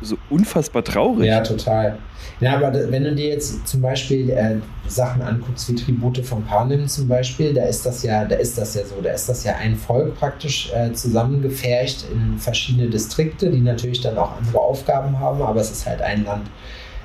[0.00, 1.26] so unfassbar traurig.
[1.26, 1.98] Ja, total.
[2.40, 4.56] Ja, aber wenn du dir jetzt zum Beispiel äh,
[4.88, 8.74] Sachen anguckst, wie Tribute von Panem zum Beispiel, da ist das ja, da ist das
[8.74, 13.60] ja so, da ist das ja ein Volk praktisch äh, zusammengefärcht in verschiedene Distrikte, die
[13.60, 16.46] natürlich dann auch andere Aufgaben haben, aber es ist halt ein Land.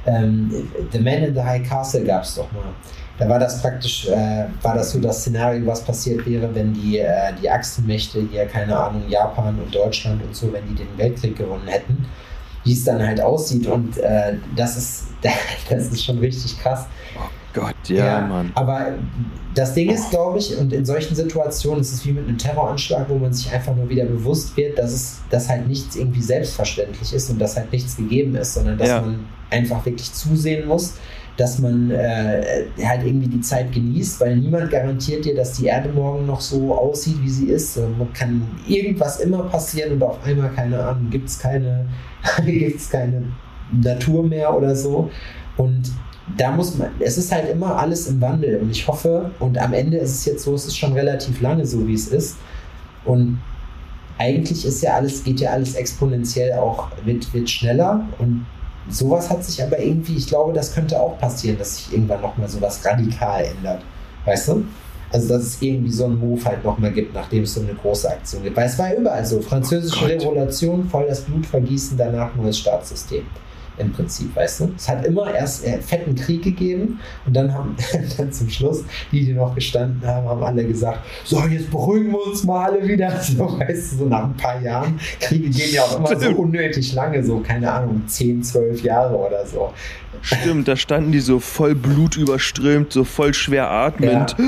[0.05, 0.51] Ähm,
[0.91, 2.63] The Man in the High Castle gab es doch mal.
[3.21, 6.97] Da war das praktisch, äh, war das so das Szenario, was passiert wäre, wenn die,
[6.97, 11.37] äh, die Achsenmächte hier, keine Ahnung, Japan und Deutschland und so, wenn die den Weltkrieg
[11.37, 12.03] gewonnen hätten,
[12.63, 13.67] wie es dann halt aussieht.
[13.67, 15.03] Und äh, das ist,
[15.69, 16.87] das ist schon richtig krass.
[17.53, 18.51] Gott, ja, Mann.
[18.55, 18.93] Aber
[19.53, 23.07] das Ding ist, glaube ich, und in solchen Situationen ist es wie mit einem Terroranschlag,
[23.07, 27.13] wo man sich einfach nur wieder bewusst wird, dass es dass halt nichts irgendwie selbstverständlich
[27.13, 29.01] ist und dass halt nichts gegeben ist, sondern dass Ja.
[29.01, 30.93] man einfach wirklich zusehen muss,
[31.41, 35.89] dass man äh, halt irgendwie die Zeit genießt, weil niemand garantiert dir, dass die Erde
[35.89, 37.77] morgen noch so aussieht, wie sie ist.
[37.77, 41.87] Man kann irgendwas immer passieren und auf einmal, keine Ahnung, gibt es keine,
[42.45, 43.23] gibt's keine
[43.71, 45.09] Natur mehr oder so.
[45.57, 45.91] Und
[46.37, 49.73] da muss man, es ist halt immer alles im Wandel und ich hoffe, und am
[49.73, 52.37] Ende ist es jetzt so, es ist schon relativ lange so, wie es ist.
[53.03, 53.39] Und
[54.19, 58.45] eigentlich ist ja alles, geht ja alles exponentiell auch, wird, wird schneller und
[58.89, 62.49] sowas hat sich aber irgendwie, ich glaube, das könnte auch passieren, dass sich irgendwann nochmal
[62.49, 63.81] sowas radikal ändert.
[64.25, 64.65] Weißt du?
[65.11, 68.09] Also, dass es irgendwie so einen Move halt nochmal gibt, nachdem es so eine große
[68.09, 68.55] Aktion gibt.
[68.55, 69.41] Weil es war überall so.
[69.41, 70.07] Französische Oh.
[70.07, 73.23] Revolution, voll das Blutvergießen, danach neues Staatssystem.
[73.81, 74.71] Im Prinzip, weißt du?
[74.75, 77.75] Es hat immer erst äh, fetten Krieg gegeben und dann haben
[78.17, 82.25] dann zum Schluss, die, die noch gestanden haben, haben alle gesagt, so, jetzt beruhigen wir
[82.25, 83.11] uns mal alle wieder.
[83.31, 84.99] So, weißt du, so nach ein paar Jahren.
[85.19, 89.45] Kriege gehen ja auch immer so unnötig lange, so, keine Ahnung, 10, 12 Jahre oder
[89.45, 89.71] so.
[90.21, 94.35] Stimmt, da standen die so voll blutüberströmt, so voll schwer atmend.
[94.37, 94.45] Ja.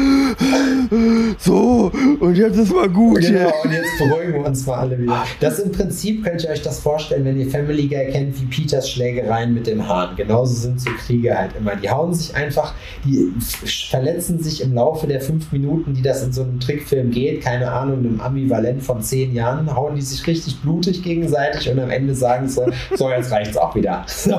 [1.40, 3.22] So, und jetzt ist mal gut.
[3.22, 3.54] Genau, hier.
[3.64, 5.26] und jetzt beruhigen wir uns mal alle wieder.
[5.40, 8.90] Das im Prinzip könnt ihr euch das vorstellen, wenn ihr Family Guy kennt, wie Peters
[8.90, 10.16] Schlägereien mit dem Hahn.
[10.16, 11.76] Genauso sind so Kriege halt immer.
[11.76, 12.74] Die hauen sich einfach,
[13.06, 13.32] die
[13.66, 17.72] verletzen sich im Laufe der fünf Minuten, die das in so einem Trickfilm geht, keine
[17.72, 22.14] Ahnung, einem Ambivalent von zehn Jahren, hauen die sich richtig blutig gegenseitig und am Ende
[22.16, 22.62] sagen sie,
[22.96, 24.06] so, jetzt reicht's auch wieder.
[24.24, 24.32] So,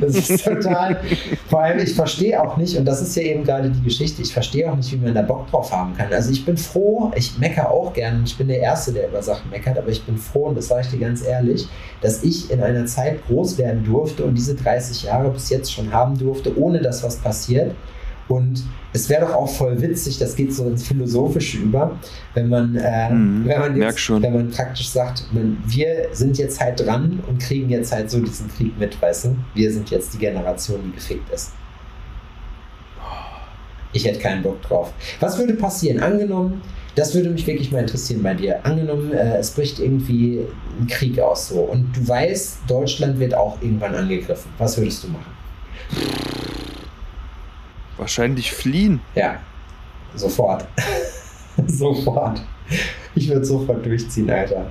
[0.00, 1.00] das ist ist total.
[1.48, 4.32] Vor allem, ich verstehe auch nicht, und das ist ja eben gerade die Geschichte, ich
[4.32, 6.12] verstehe auch nicht, wie man da Bock drauf haben kann.
[6.12, 9.50] Also ich bin froh, ich meckere auch gerne, ich bin der Erste, der über Sachen
[9.50, 11.68] meckert, aber ich bin froh, und das sage ich dir ganz ehrlich,
[12.00, 15.92] dass ich in einer Zeit groß werden durfte und diese 30 Jahre bis jetzt schon
[15.92, 17.74] haben durfte, ohne dass was passiert.
[18.28, 18.62] Und
[18.92, 21.98] es wäre doch auch voll witzig, das geht so ins Philosophische über,
[22.34, 26.60] wenn man, äh, mm, wenn, man jetzt, wenn man praktisch sagt, man, wir sind jetzt
[26.60, 29.36] halt dran und kriegen jetzt halt so diesen Krieg mit, weißt du?
[29.54, 31.52] Wir sind jetzt die Generation, die gefickt ist.
[33.94, 34.92] Ich hätte keinen Bock drauf.
[35.20, 36.00] Was würde passieren?
[36.00, 36.60] Angenommen,
[36.94, 38.64] das würde mich wirklich mal interessieren bei dir.
[38.66, 40.40] Angenommen, äh, es bricht irgendwie
[40.78, 44.50] ein Krieg aus so und du weißt, Deutschland wird auch irgendwann angegriffen.
[44.58, 46.37] Was würdest du machen?
[47.98, 49.00] Wahrscheinlich fliehen.
[49.14, 49.38] Ja,
[50.14, 50.66] sofort.
[51.66, 52.40] sofort.
[53.14, 54.66] Ich würde sofort durchziehen, Alter.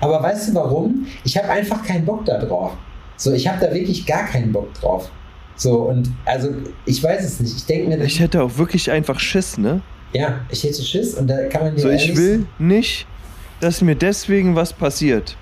[0.00, 1.06] Aber weißt du warum?
[1.24, 2.72] Ich habe einfach keinen Bock da drauf.
[3.16, 5.10] So, ich habe da wirklich gar keinen Bock drauf.
[5.56, 6.50] So, und also,
[6.84, 7.56] ich weiß es nicht.
[7.56, 8.04] Ich denke mir.
[8.04, 9.80] Ich hätte auch wirklich einfach Schiss, ne?
[10.12, 11.80] Ja, ich hätte Schiss und da kann man mir.
[11.80, 13.06] So, ich will nicht,
[13.60, 15.36] dass mir deswegen was passiert.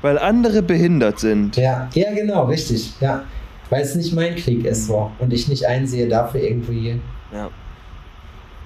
[0.00, 1.56] Weil andere behindert sind.
[1.56, 2.92] Ja, ja, genau, richtig.
[3.00, 3.24] Ja.
[3.70, 7.00] Weil es nicht mein Krieg ist so und ich nicht einsehe, dafür irgendwie.
[7.32, 7.50] Ja.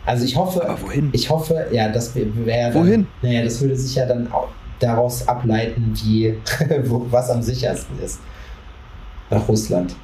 [0.04, 1.10] Also ich hoffe, Aber wohin?
[1.12, 2.74] ich hoffe, ja, das wäre.
[2.74, 3.06] Wohin?
[3.22, 4.48] Naja, das würde sich ja dann auch
[4.78, 6.34] daraus ableiten, wie
[7.10, 8.20] was am sichersten ist.
[9.30, 9.94] Nach Russland.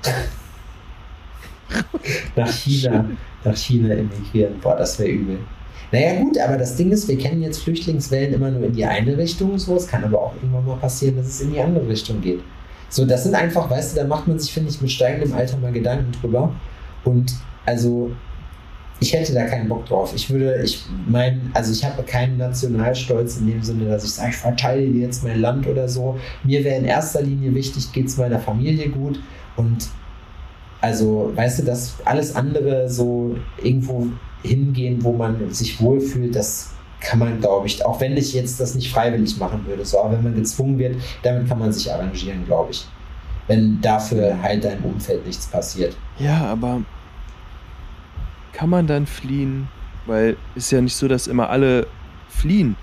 [2.37, 3.05] nach China.
[3.45, 4.59] Nach China emigrieren.
[4.61, 5.39] Boah, das wäre übel.
[5.91, 9.17] Naja, gut, aber das Ding ist, wir kennen jetzt Flüchtlingswellen immer nur in die eine
[9.17, 9.77] Richtung, so.
[9.77, 12.41] Es kann aber auch irgendwann mal passieren, dass es in die andere Richtung geht.
[12.89, 15.59] So, das sind einfach, weißt du, da macht man sich, finde ich, mit steigendem Alter
[15.59, 16.53] mal Gedanken drüber.
[17.05, 17.35] Und
[17.67, 18.11] also,
[19.01, 20.13] ich hätte da keinen Bock drauf.
[20.15, 24.31] Ich würde, ich mein, also ich habe keinen Nationalstolz in dem Sinne, dass ich sage,
[24.31, 26.19] ich verteidige jetzt mein Land oder so.
[26.43, 29.21] Mir wäre in erster Linie wichtig, geht es meiner Familie gut
[29.57, 29.89] und
[30.81, 34.07] also, weißt du, dass alles andere so irgendwo
[34.43, 36.71] hingehen, wo man sich wohlfühlt, das
[37.01, 40.13] kann man, glaube ich, auch wenn ich jetzt das nicht freiwillig machen würde, so, aber
[40.13, 42.87] wenn man gezwungen wird, damit kann man sich arrangieren, glaube ich.
[43.47, 45.97] Wenn dafür halt deinem Umfeld nichts passiert.
[46.19, 46.83] Ja, aber
[48.53, 49.69] kann man dann fliehen?
[50.07, 51.87] Weil ist ja nicht so, dass immer alle
[52.29, 52.77] fliehen.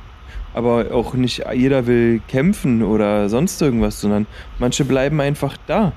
[0.54, 4.26] Aber auch nicht jeder will kämpfen oder sonst irgendwas, sondern
[4.58, 5.92] manche bleiben einfach da.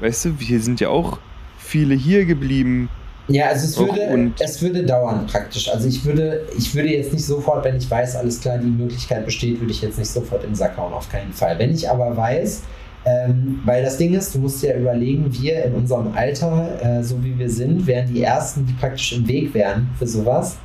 [0.00, 1.18] Weißt du, wir sind ja auch
[1.56, 2.90] viele hier geblieben,
[3.28, 5.70] ja, also es würde, es würde dauern praktisch.
[5.70, 9.24] Also ich würde, ich würde jetzt nicht sofort, wenn ich weiß, alles klar, die Möglichkeit
[9.26, 11.58] besteht, würde ich jetzt nicht sofort in den Sack hauen, auf keinen Fall.
[11.58, 12.62] Wenn ich aber weiß,
[13.04, 17.22] ähm, weil das Ding ist, du musst dir überlegen, wir in unserem Alter, äh, so
[17.22, 20.56] wie wir sind, wären die Ersten, die praktisch im Weg wären für sowas.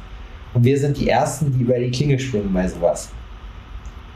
[0.53, 3.09] Und wir sind die Ersten, die über die Klinge springen bei sowas.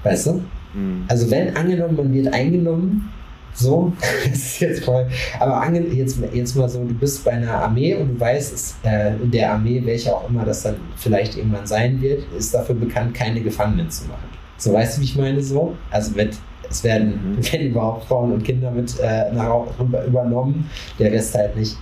[0.03, 0.33] Weißt du?
[0.73, 1.03] Mhm.
[1.07, 3.11] Also wenn angenommen, man wird eingenommen,
[3.53, 3.91] so,
[4.29, 5.07] das ist jetzt voll.
[5.39, 9.15] Aber jetzt, jetzt mal so, du bist bei einer Armee und du weißt, es, äh,
[9.15, 13.13] in der Armee, welche auch immer das dann vielleicht irgendwann sein wird, ist dafür bekannt,
[13.13, 14.27] keine Gefangenen zu machen.
[14.57, 15.75] So, weißt du, wie ich meine so?
[15.91, 16.37] Also wird,
[16.69, 17.37] es werden, mhm.
[17.51, 20.69] wenn überhaupt Frauen und Kinder mit äh, nach rüber übernommen,
[20.99, 21.77] der Rest halt nicht.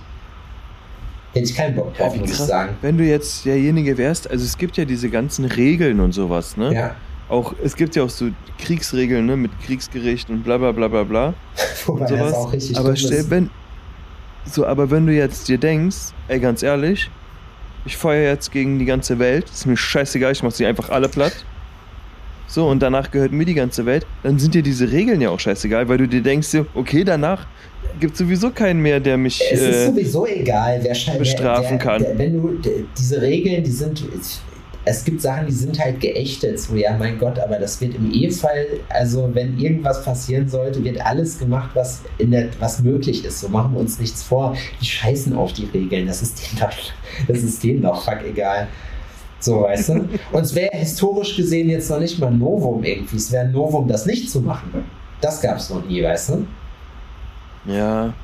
[1.32, 2.40] Hätte ich keinen Bock drauf, ja, muss krass.
[2.40, 2.76] ich sagen.
[2.80, 6.72] Wenn du jetzt derjenige wärst, also es gibt ja diese ganzen Regeln und sowas, ne?
[6.72, 6.96] Ja
[7.28, 11.02] auch, es gibt ja auch so Kriegsregeln, ne, mit Kriegsgericht und bla bla bla bla
[11.02, 11.34] bla.
[11.86, 12.30] Wobei sowas.
[12.30, 13.50] Das auch richtig aber stell, wenn,
[14.44, 17.10] so, aber wenn du jetzt dir denkst, ey, ganz ehrlich,
[17.84, 21.08] ich feuer jetzt gegen die ganze Welt, ist mir scheißegal, ich mach sie einfach alle
[21.08, 21.44] platt.
[22.48, 25.40] So, und danach gehört mir die ganze Welt, dann sind dir diese Regeln ja auch
[25.40, 27.46] scheißegal, weil du dir denkst, okay, danach
[27.98, 32.02] gibt sowieso keinen mehr, der mich es ist äh, sowieso egal, wer bestrafen der, kann.
[32.02, 32.58] Der, wenn du
[32.96, 34.04] diese Regeln, die sind
[34.88, 36.60] es gibt Sachen, die sind halt geächtet.
[36.60, 41.04] So, ja, mein Gott, aber das wird im E-Fall, also wenn irgendwas passieren sollte, wird
[41.04, 43.40] alles gemacht, was, in der, was möglich ist.
[43.40, 44.56] So machen wir uns nichts vor.
[44.80, 46.06] Die scheißen auf die Regeln.
[46.06, 46.76] Das ist denen doch,
[47.26, 48.68] das ist denen doch fuck egal.
[49.40, 49.94] So, weißt du?
[50.32, 53.16] Und es wäre historisch gesehen jetzt noch nicht mal ein Novum irgendwie.
[53.16, 54.84] Es wäre ein Novum, das nicht zu machen.
[55.20, 56.46] Das gab es noch nie, weißt du?
[57.72, 58.14] Ja.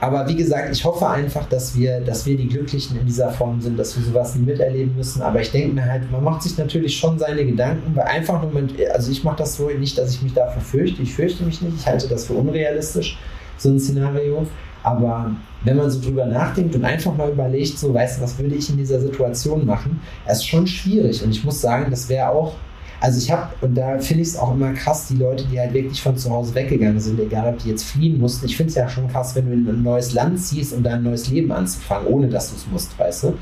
[0.00, 3.60] Aber wie gesagt, ich hoffe einfach, dass wir, dass wir die Glücklichen in dieser Form
[3.60, 5.20] sind, dass wir sowas nie miterleben müssen.
[5.20, 8.50] Aber ich denke mir halt, man macht sich natürlich schon seine Gedanken, weil einfach nur,
[8.50, 11.02] mit, also ich mache das so nicht, dass ich mich dafür fürchte.
[11.02, 11.76] Ich fürchte mich nicht.
[11.80, 13.18] Ich halte das für unrealistisch,
[13.58, 14.46] so ein Szenario.
[14.82, 15.32] Aber
[15.64, 18.70] wenn man so drüber nachdenkt und einfach mal überlegt, so, weißt du, was würde ich
[18.70, 21.22] in dieser Situation machen, ist schon schwierig.
[21.22, 22.54] Und ich muss sagen, das wäre auch,
[23.00, 25.72] also ich habe, und da finde ich es auch immer krass, die Leute, die halt
[25.72, 28.44] wirklich von zu Hause weggegangen sind, egal ob die jetzt fliehen mussten.
[28.44, 30.94] Ich finde es ja schon krass, wenn du in ein neues Land ziehst und da
[30.94, 33.34] ein neues Leben anzufangen, ohne dass du es musst, weißt du?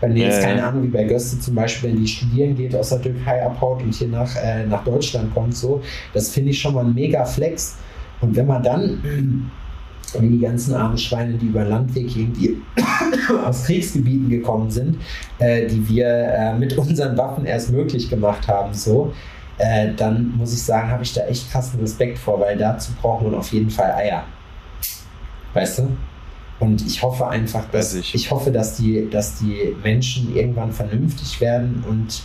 [0.00, 0.46] Wenn jetzt, Ja, ja.
[0.48, 3.82] keine Ahnung, wie bei Göste zum Beispiel, wenn die studieren geht, aus der Türkei abhaut
[3.82, 5.80] und hier nach, äh, nach Deutschland kommt, so,
[6.12, 7.76] das finde ich schon mal ein mega Flex.
[8.20, 9.50] Und wenn man dann,
[10.22, 12.60] wie die ganzen armen Schweine, die über Landweg irgendwie
[13.44, 14.98] aus Kriegsgebieten gekommen sind,
[15.38, 19.12] äh, die wir äh, mit unseren Waffen erst möglich gemacht haben, so,
[19.58, 23.24] äh, dann muss ich sagen, habe ich da echt krassen Respekt vor, weil dazu braucht
[23.24, 24.24] man auf jeden Fall Eier.
[25.52, 25.88] Weißt du?
[26.60, 28.14] Und ich hoffe einfach, dass ich.
[28.14, 32.22] ich hoffe, dass die, dass die Menschen irgendwann vernünftig werden und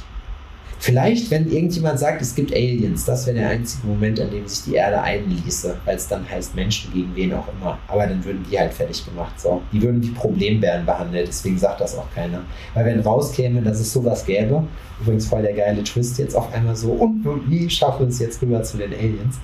[0.80, 4.64] vielleicht, wenn irgendjemand sagt, es gibt Aliens, das wäre der einzige Moment, an dem sich
[4.64, 7.78] die Erde einließe, weil es dann heißt Menschen gegen wen auch immer.
[7.88, 9.40] Aber dann würden die halt fertig gemacht.
[9.40, 9.62] So.
[9.72, 12.42] Die würden wie Problembären behandelt, deswegen sagt das auch keiner.
[12.74, 14.64] Weil wenn rauskäme, dass es sowas gäbe,
[15.02, 18.42] übrigens voll der geile Twist jetzt auf einmal so, und wie schaffen wir es jetzt
[18.42, 19.38] rüber zu den Aliens?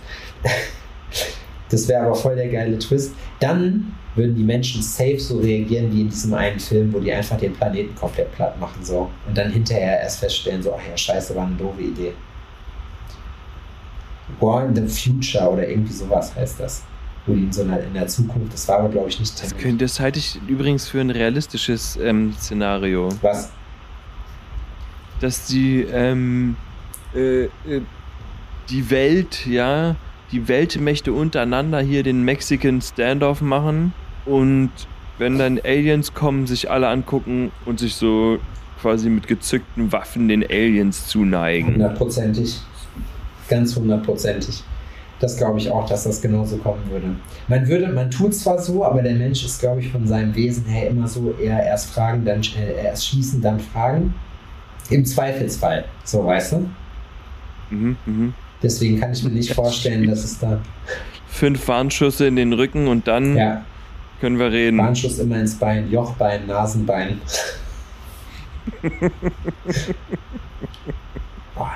[1.69, 3.13] Das wäre aber voll der geile Twist.
[3.39, 7.37] Dann würden die Menschen safe so reagieren wie in diesem einen Film, wo die einfach
[7.37, 11.35] den Planeten komplett platt machen so und dann hinterher erst feststellen so, ach ja, scheiße,
[11.35, 12.13] war eine doofe Idee.
[14.39, 16.83] War in the Future oder irgendwie sowas heißt das.
[17.25, 19.57] Wo die in so einer in der Zukunft, das war aber glaube ich nicht Das,
[19.57, 23.09] könnte, das halte ich übrigens für ein realistisches ähm, Szenario.
[23.21, 23.51] Was?
[25.19, 26.55] Dass die, ähm,
[27.15, 27.49] äh, äh,
[28.69, 29.95] die Welt, ja,
[30.35, 33.93] die Weltmächte untereinander hier den Mexican Standoff machen
[34.25, 34.69] und
[35.17, 38.37] wenn dann Aliens kommen, sich alle angucken und sich so
[38.81, 41.75] quasi mit gezückten Waffen den Aliens zuneigen.
[41.75, 42.59] Hundertprozentig.
[43.47, 44.61] Ganz hundertprozentig.
[45.21, 47.15] Das glaube ich auch, dass das genauso kommen würde.
[47.47, 50.65] Man würde, man tut zwar so, aber der Mensch ist, glaube ich, von seinem Wesen
[50.65, 54.13] her immer so eher erst fragen, dann äh, erst schießen, dann fragen.
[54.89, 55.85] Im Zweifelsfall.
[56.03, 56.69] So, weißt du?
[57.69, 58.33] Mhm, mhm.
[58.63, 60.59] Deswegen kann ich mir nicht vorstellen, dass es da.
[61.27, 63.63] Fünf Warnschüsse in den Rücken und dann Ja,
[64.21, 64.77] können wir reden.
[64.77, 67.19] Warnschuss immer ins Bein, Jochbein, Nasenbein.
[71.55, 71.71] Boah,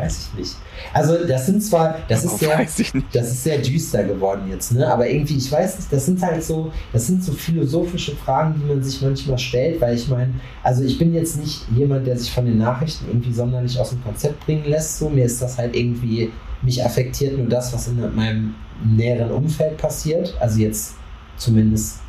[0.00, 0.56] weiß ich nicht.
[0.92, 2.66] Also, das sind zwar, das ist sehr.
[3.12, 4.90] Das ist sehr düster geworden jetzt, ne?
[4.90, 8.66] Aber irgendwie, ich weiß nicht, das sind halt so, das sind so philosophische Fragen, die
[8.66, 10.32] man sich manchmal stellt, weil ich meine,
[10.62, 14.02] also ich bin jetzt nicht jemand, der sich von den Nachrichten irgendwie sonderlich aus dem
[14.02, 14.98] Konzept bringen lässt.
[14.98, 16.32] So, mir ist das halt irgendwie,
[16.62, 20.34] mich affektiert nur das, was in meinem näheren Umfeld passiert.
[20.40, 20.94] Also jetzt
[21.36, 22.00] zumindest,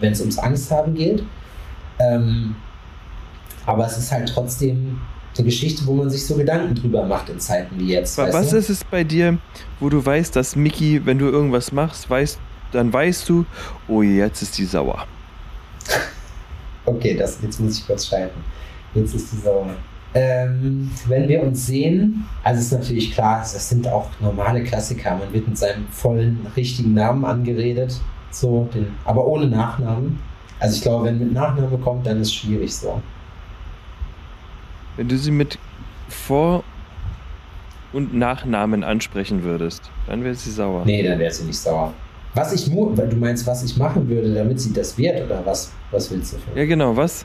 [0.00, 1.22] wenn es ums Angst haben geht.
[1.98, 2.56] Ähm,
[3.66, 5.00] aber es ist halt trotzdem
[5.38, 8.16] eine Geschichte, wo man sich so Gedanken drüber macht in Zeiten wie jetzt.
[8.18, 8.56] Was du?
[8.56, 9.38] ist es bei dir,
[9.80, 12.38] wo du weißt, dass Mickey, wenn du irgendwas machst, weißt,
[12.72, 13.44] dann weißt du,
[13.88, 15.06] oh, jetzt ist die sauer.
[16.86, 18.38] Okay, das, jetzt muss ich kurz schalten.
[18.94, 19.70] Jetzt ist die Sauer.
[20.12, 25.16] Ähm, wenn wir uns sehen, also ist natürlich klar, das sind auch normale Klassiker.
[25.16, 27.98] Man wird mit seinem vollen, richtigen Namen angeredet,
[28.30, 30.18] so, den, aber ohne Nachnamen.
[30.60, 33.00] Also ich glaube, wenn mit Nachname kommt, dann ist es schwierig so.
[34.96, 35.58] Wenn du sie mit
[36.08, 36.62] Vor-
[37.92, 40.82] und Nachnamen ansprechen würdest, dann wäre sie sauer.
[40.84, 41.92] Nee, dann wäre sie nicht sauer.
[42.34, 45.40] Was ich mu weil du meinst, was ich machen würde, damit sie das wird, oder
[45.44, 45.72] was?
[45.92, 46.58] Was willst du für?
[46.58, 47.24] Ja, genau, was?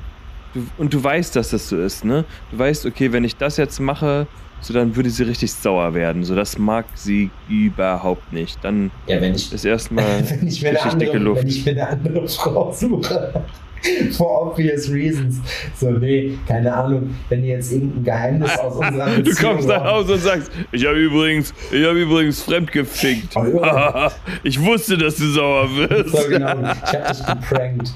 [0.53, 2.25] Du, und du weißt, dass das so ist, ne?
[2.51, 4.27] Du weißt, okay, wenn ich das jetzt mache,
[4.61, 6.23] so dann würde sie richtig sauer werden.
[6.23, 8.59] So, das mag sie überhaupt nicht.
[8.63, 11.41] Dann Ja, wenn ich, ist erstmal wenn ich mir eine richtig dicke andere, Luft.
[11.41, 13.43] wenn ich mir eine andere Frau suche.
[14.11, 15.37] For obvious reasons.
[15.75, 17.15] So, nee, keine Ahnung.
[17.29, 20.85] Wenn ihr jetzt irgendein Geheimnis aus unserer Du Beziehung kommst nach Hause und sagst, ich
[20.85, 23.35] habe übrigens, ich habe übrigens fremdgefickt.
[23.35, 24.11] Oh, ja.
[24.43, 26.15] ich wusste, dass du sauer wirst.
[26.15, 26.59] So, genau.
[26.59, 27.93] Ich hab dich geprankt.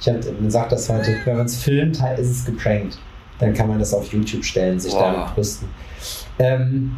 [0.00, 2.98] Ich hab, man sagt das heute, wenn man es filmt, ist es geprankt.
[3.38, 5.12] Dann kann man das auf YouTube stellen, sich Boah.
[5.12, 5.68] damit brüsten.
[6.38, 6.92] Ähm,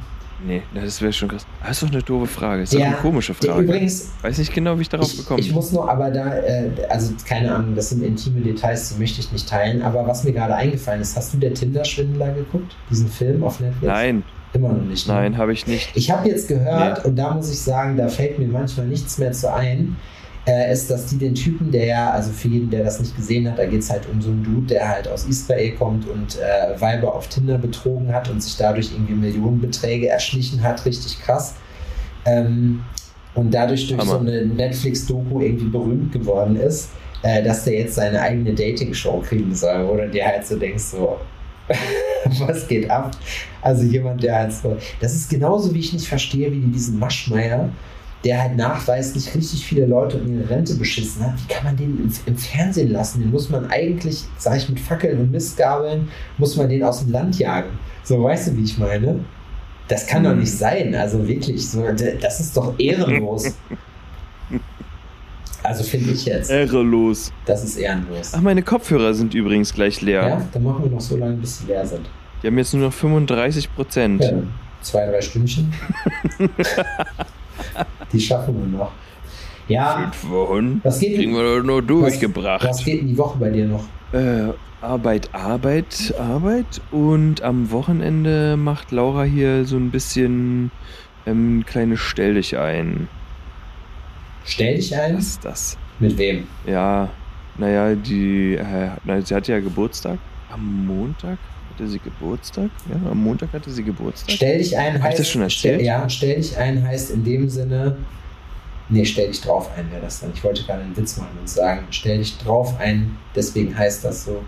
[0.45, 1.47] Nee, das wäre schon krass.
[1.61, 2.63] Das ist doch eine doofe Frage.
[2.63, 3.63] Das ist Ja, eine komische Frage.
[3.63, 5.55] übrigens, Weiß nicht genau, wie ich darauf ich, gekommen ich bin.
[5.55, 9.31] muss nur aber da, äh, also keine Ahnung, das sind intime Details, die möchte ich
[9.33, 12.75] nicht teilen, aber was mir gerade eingefallen ist, hast du der Tinder-Schwindler geguckt?
[12.91, 13.87] Diesen Film auf Netflix?
[13.87, 14.23] Nein,
[14.55, 15.07] Immer noch nicht.
[15.09, 15.15] ne?
[15.15, 15.91] nein, habe ich nicht.
[15.95, 19.33] Ich habe jetzt gehört, und da muss ich sagen, da fällt mir manchmal nichts mehr
[19.33, 19.97] zu ein,
[20.47, 23.49] äh, ist, dass die den Typen, der ja, also für jeden, der das nicht gesehen
[23.49, 26.39] hat, da geht es halt um so einen Dude, der halt aus Israel kommt und
[26.39, 31.55] äh, Weiber auf Tinder betrogen hat und sich dadurch irgendwie Millionenbeträge erschlichen hat, richtig krass.
[32.25, 32.83] Ähm,
[33.35, 34.13] und dadurch durch Hammer.
[34.13, 36.91] so eine Netflix-Doku irgendwie berühmt geworden ist,
[37.23, 40.83] äh, dass der jetzt seine eigene Dating-Show kriegen soll, wo du dir halt so denkst,
[40.83, 41.19] so,
[42.47, 43.13] was geht ab?
[43.63, 47.71] Also jemand, der halt so, das ist genauso, wie ich nicht verstehe, wie diesen Maschmeier,
[48.25, 51.35] der halt nachweislich richtig viele Leute um ihre Rente beschissen hat.
[51.43, 53.21] Wie kann man den im, im Fernsehen lassen?
[53.21, 56.09] Den muss man eigentlich, sag ich mit Fackeln und Mistgabeln,
[56.39, 57.71] muss man den aus dem Land jagen.
[58.05, 59.21] So, weißt du, wie ich meine?
[59.89, 60.95] Das kann doch nicht sein.
[60.95, 61.85] Also wirklich, so,
[62.21, 63.55] das ist doch ehrenlos.
[65.65, 66.51] Also finde ich jetzt.
[66.51, 67.33] Ehrelos.
[67.47, 68.33] Das ist ehrenlos.
[68.35, 70.29] Ach, meine Kopfhörer sind übrigens gleich leer.
[70.29, 72.05] Ja, dann machen wir noch so lange, bis sie leer sind.
[72.43, 74.25] Die haben jetzt nur noch 35 Prozent.
[74.25, 74.33] Ja,
[74.81, 75.73] zwei, drei Stündchen.
[78.13, 78.93] Die schaffen wir noch.
[79.69, 82.65] Ja, Fünf Wochen was geht, kriegen wir doch nur was, durchgebracht.
[82.65, 83.85] was geht in die Woche bei dir noch?
[84.13, 86.81] Äh, Arbeit, Arbeit, Arbeit.
[86.91, 90.71] Und am Wochenende macht Laura hier so ein bisschen
[91.27, 93.09] ähm, kleine Stell dich ein.
[94.45, 95.17] Stell dich ein.
[95.17, 95.79] Was ist das?
[96.01, 96.47] Mit wem?
[96.67, 97.09] Ja,
[97.57, 100.19] naja, die, äh, na, sie hatte ja Geburtstag.
[100.53, 101.39] Am Montag
[101.73, 102.71] hatte sie Geburtstag.
[102.89, 104.31] Ja, am Montag hatte sie Geburtstag.
[104.31, 105.19] Stell dich ein Hab ich heißt.
[105.21, 105.87] das schon stell, erzählt?
[105.87, 107.97] ja, stell dich ein heißt in dem Sinne.
[108.89, 110.31] Nee, stell dich drauf ein wäre das dann.
[110.35, 114.27] Ich wollte gerade einen Witz machen und sagen, stell dich drauf ein, deswegen heißt das
[114.27, 114.43] so.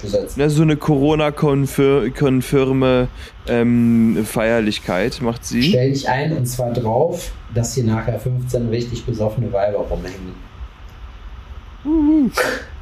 [0.00, 0.36] Du sollst.
[0.38, 3.08] Na, so eine Corona-konfirme
[3.48, 5.60] ähm, Feierlichkeit macht sie.
[5.62, 10.34] Stell dich ein und zwar drauf, dass hier nachher 15 richtig besoffene Weiber rumhängen.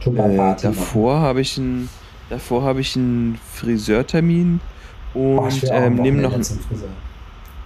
[0.03, 1.89] Tupper Äh, davor habe ich einen
[2.31, 4.61] davor habe ich einen Friseurtermin
[5.15, 6.33] und Oh, ähm, nimm noch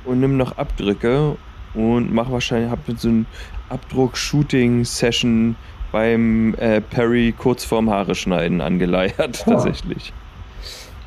[0.04, 1.36] und nimm noch Abdrücke
[1.74, 3.26] und mach wahrscheinlich hab so ein
[3.68, 5.56] Abdruck-Shooting-Session
[5.92, 9.50] beim äh, Perry kurz vorm Haare schneiden angeleiert Oh.
[9.50, 10.12] tatsächlich.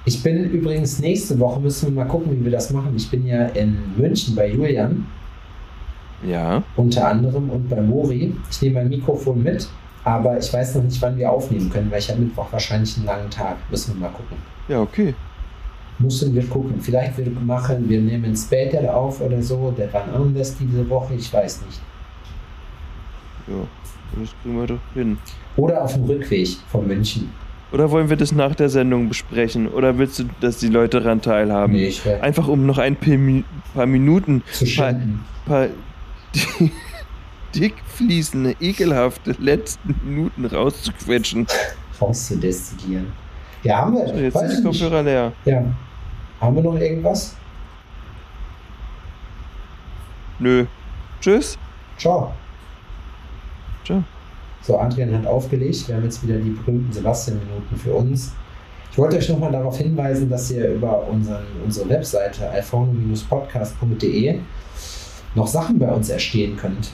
[0.05, 2.93] Ich bin übrigens nächste Woche, müssen wir mal gucken, wie wir das machen.
[2.97, 5.05] Ich bin ja in München bei Julian,
[6.27, 8.33] Ja, unter anderem, und bei Mori.
[8.51, 9.67] Ich nehme mein Mikrofon mit,
[10.03, 13.05] aber ich weiß noch nicht, wann wir aufnehmen können, weil ich habe Mittwoch wahrscheinlich einen
[13.05, 13.57] langen Tag.
[13.69, 14.37] Müssen wir mal gucken.
[14.67, 15.13] ja okay.
[15.99, 16.81] Müssen wir gucken.
[16.81, 21.31] Vielleicht wir machen, wir nehmen später auf oder so, der wann anders diese Woche, ich
[21.31, 21.79] weiß nicht.
[23.47, 23.55] Ja,
[24.19, 25.17] das kriegen wir doch hin.
[25.55, 27.29] Oder auf dem Rückweg von München.
[27.71, 29.67] Oder wollen wir das nach der Sendung besprechen?
[29.67, 31.73] Oder willst du, dass die Leute daran teilhaben?
[31.73, 33.43] Nee, ich Einfach um noch ein paar, Mi-
[33.73, 35.23] paar Minuten, zu schinden.
[35.45, 35.67] paar
[37.55, 41.47] dick fließende, ekelhafte letzten Minuten rauszuquetschen.
[42.01, 43.07] rauszudestillieren.
[43.63, 44.07] Ja, haben wir.
[44.07, 44.63] So, jetzt sind die.
[44.63, 45.31] Kopfhörer leer.
[45.45, 45.63] Ja.
[46.41, 47.35] Haben wir noch irgendwas?
[50.39, 50.65] Nö.
[51.21, 51.57] Tschüss.
[51.97, 52.33] Ciao.
[53.85, 54.03] Ciao.
[54.61, 55.87] So, Adrian hat aufgelegt.
[55.87, 58.33] Wir haben jetzt wieder die berühmten Sebastian-Minuten für uns.
[58.91, 64.39] Ich wollte euch nochmal darauf hinweisen, dass ihr über unseren, unsere Webseite alforno-podcast.de
[65.35, 66.91] noch Sachen bei uns erstehen könnt.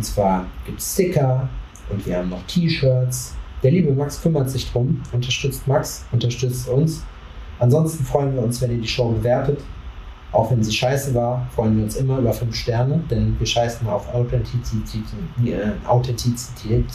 [0.00, 1.46] Und zwar gibt es Sticker
[1.90, 3.34] und wir haben noch T-Shirts.
[3.62, 7.02] Der liebe Max kümmert sich drum, unterstützt Max, unterstützt uns.
[7.58, 9.60] Ansonsten freuen wir uns, wenn ihr die Show bewertet.
[10.32, 13.86] Auch wenn sie scheiße war, freuen wir uns immer über 5 Sterne, denn wir scheißen
[13.86, 15.04] auf Authentizität,
[15.86, 16.88] Authentizität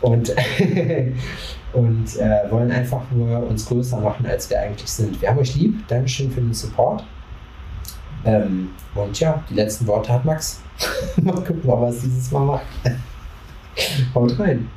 [0.00, 0.34] und,
[1.74, 5.20] und äh, wollen einfach nur uns größer machen, als wir eigentlich sind.
[5.20, 5.86] Wir haben euch lieb.
[5.88, 7.04] Dankeschön für den Support.
[8.24, 10.62] Ähm, und ja, die letzten Worte hat Max.
[11.22, 12.66] mal gucken, es dieses Mal macht.
[14.14, 14.68] Haut rein.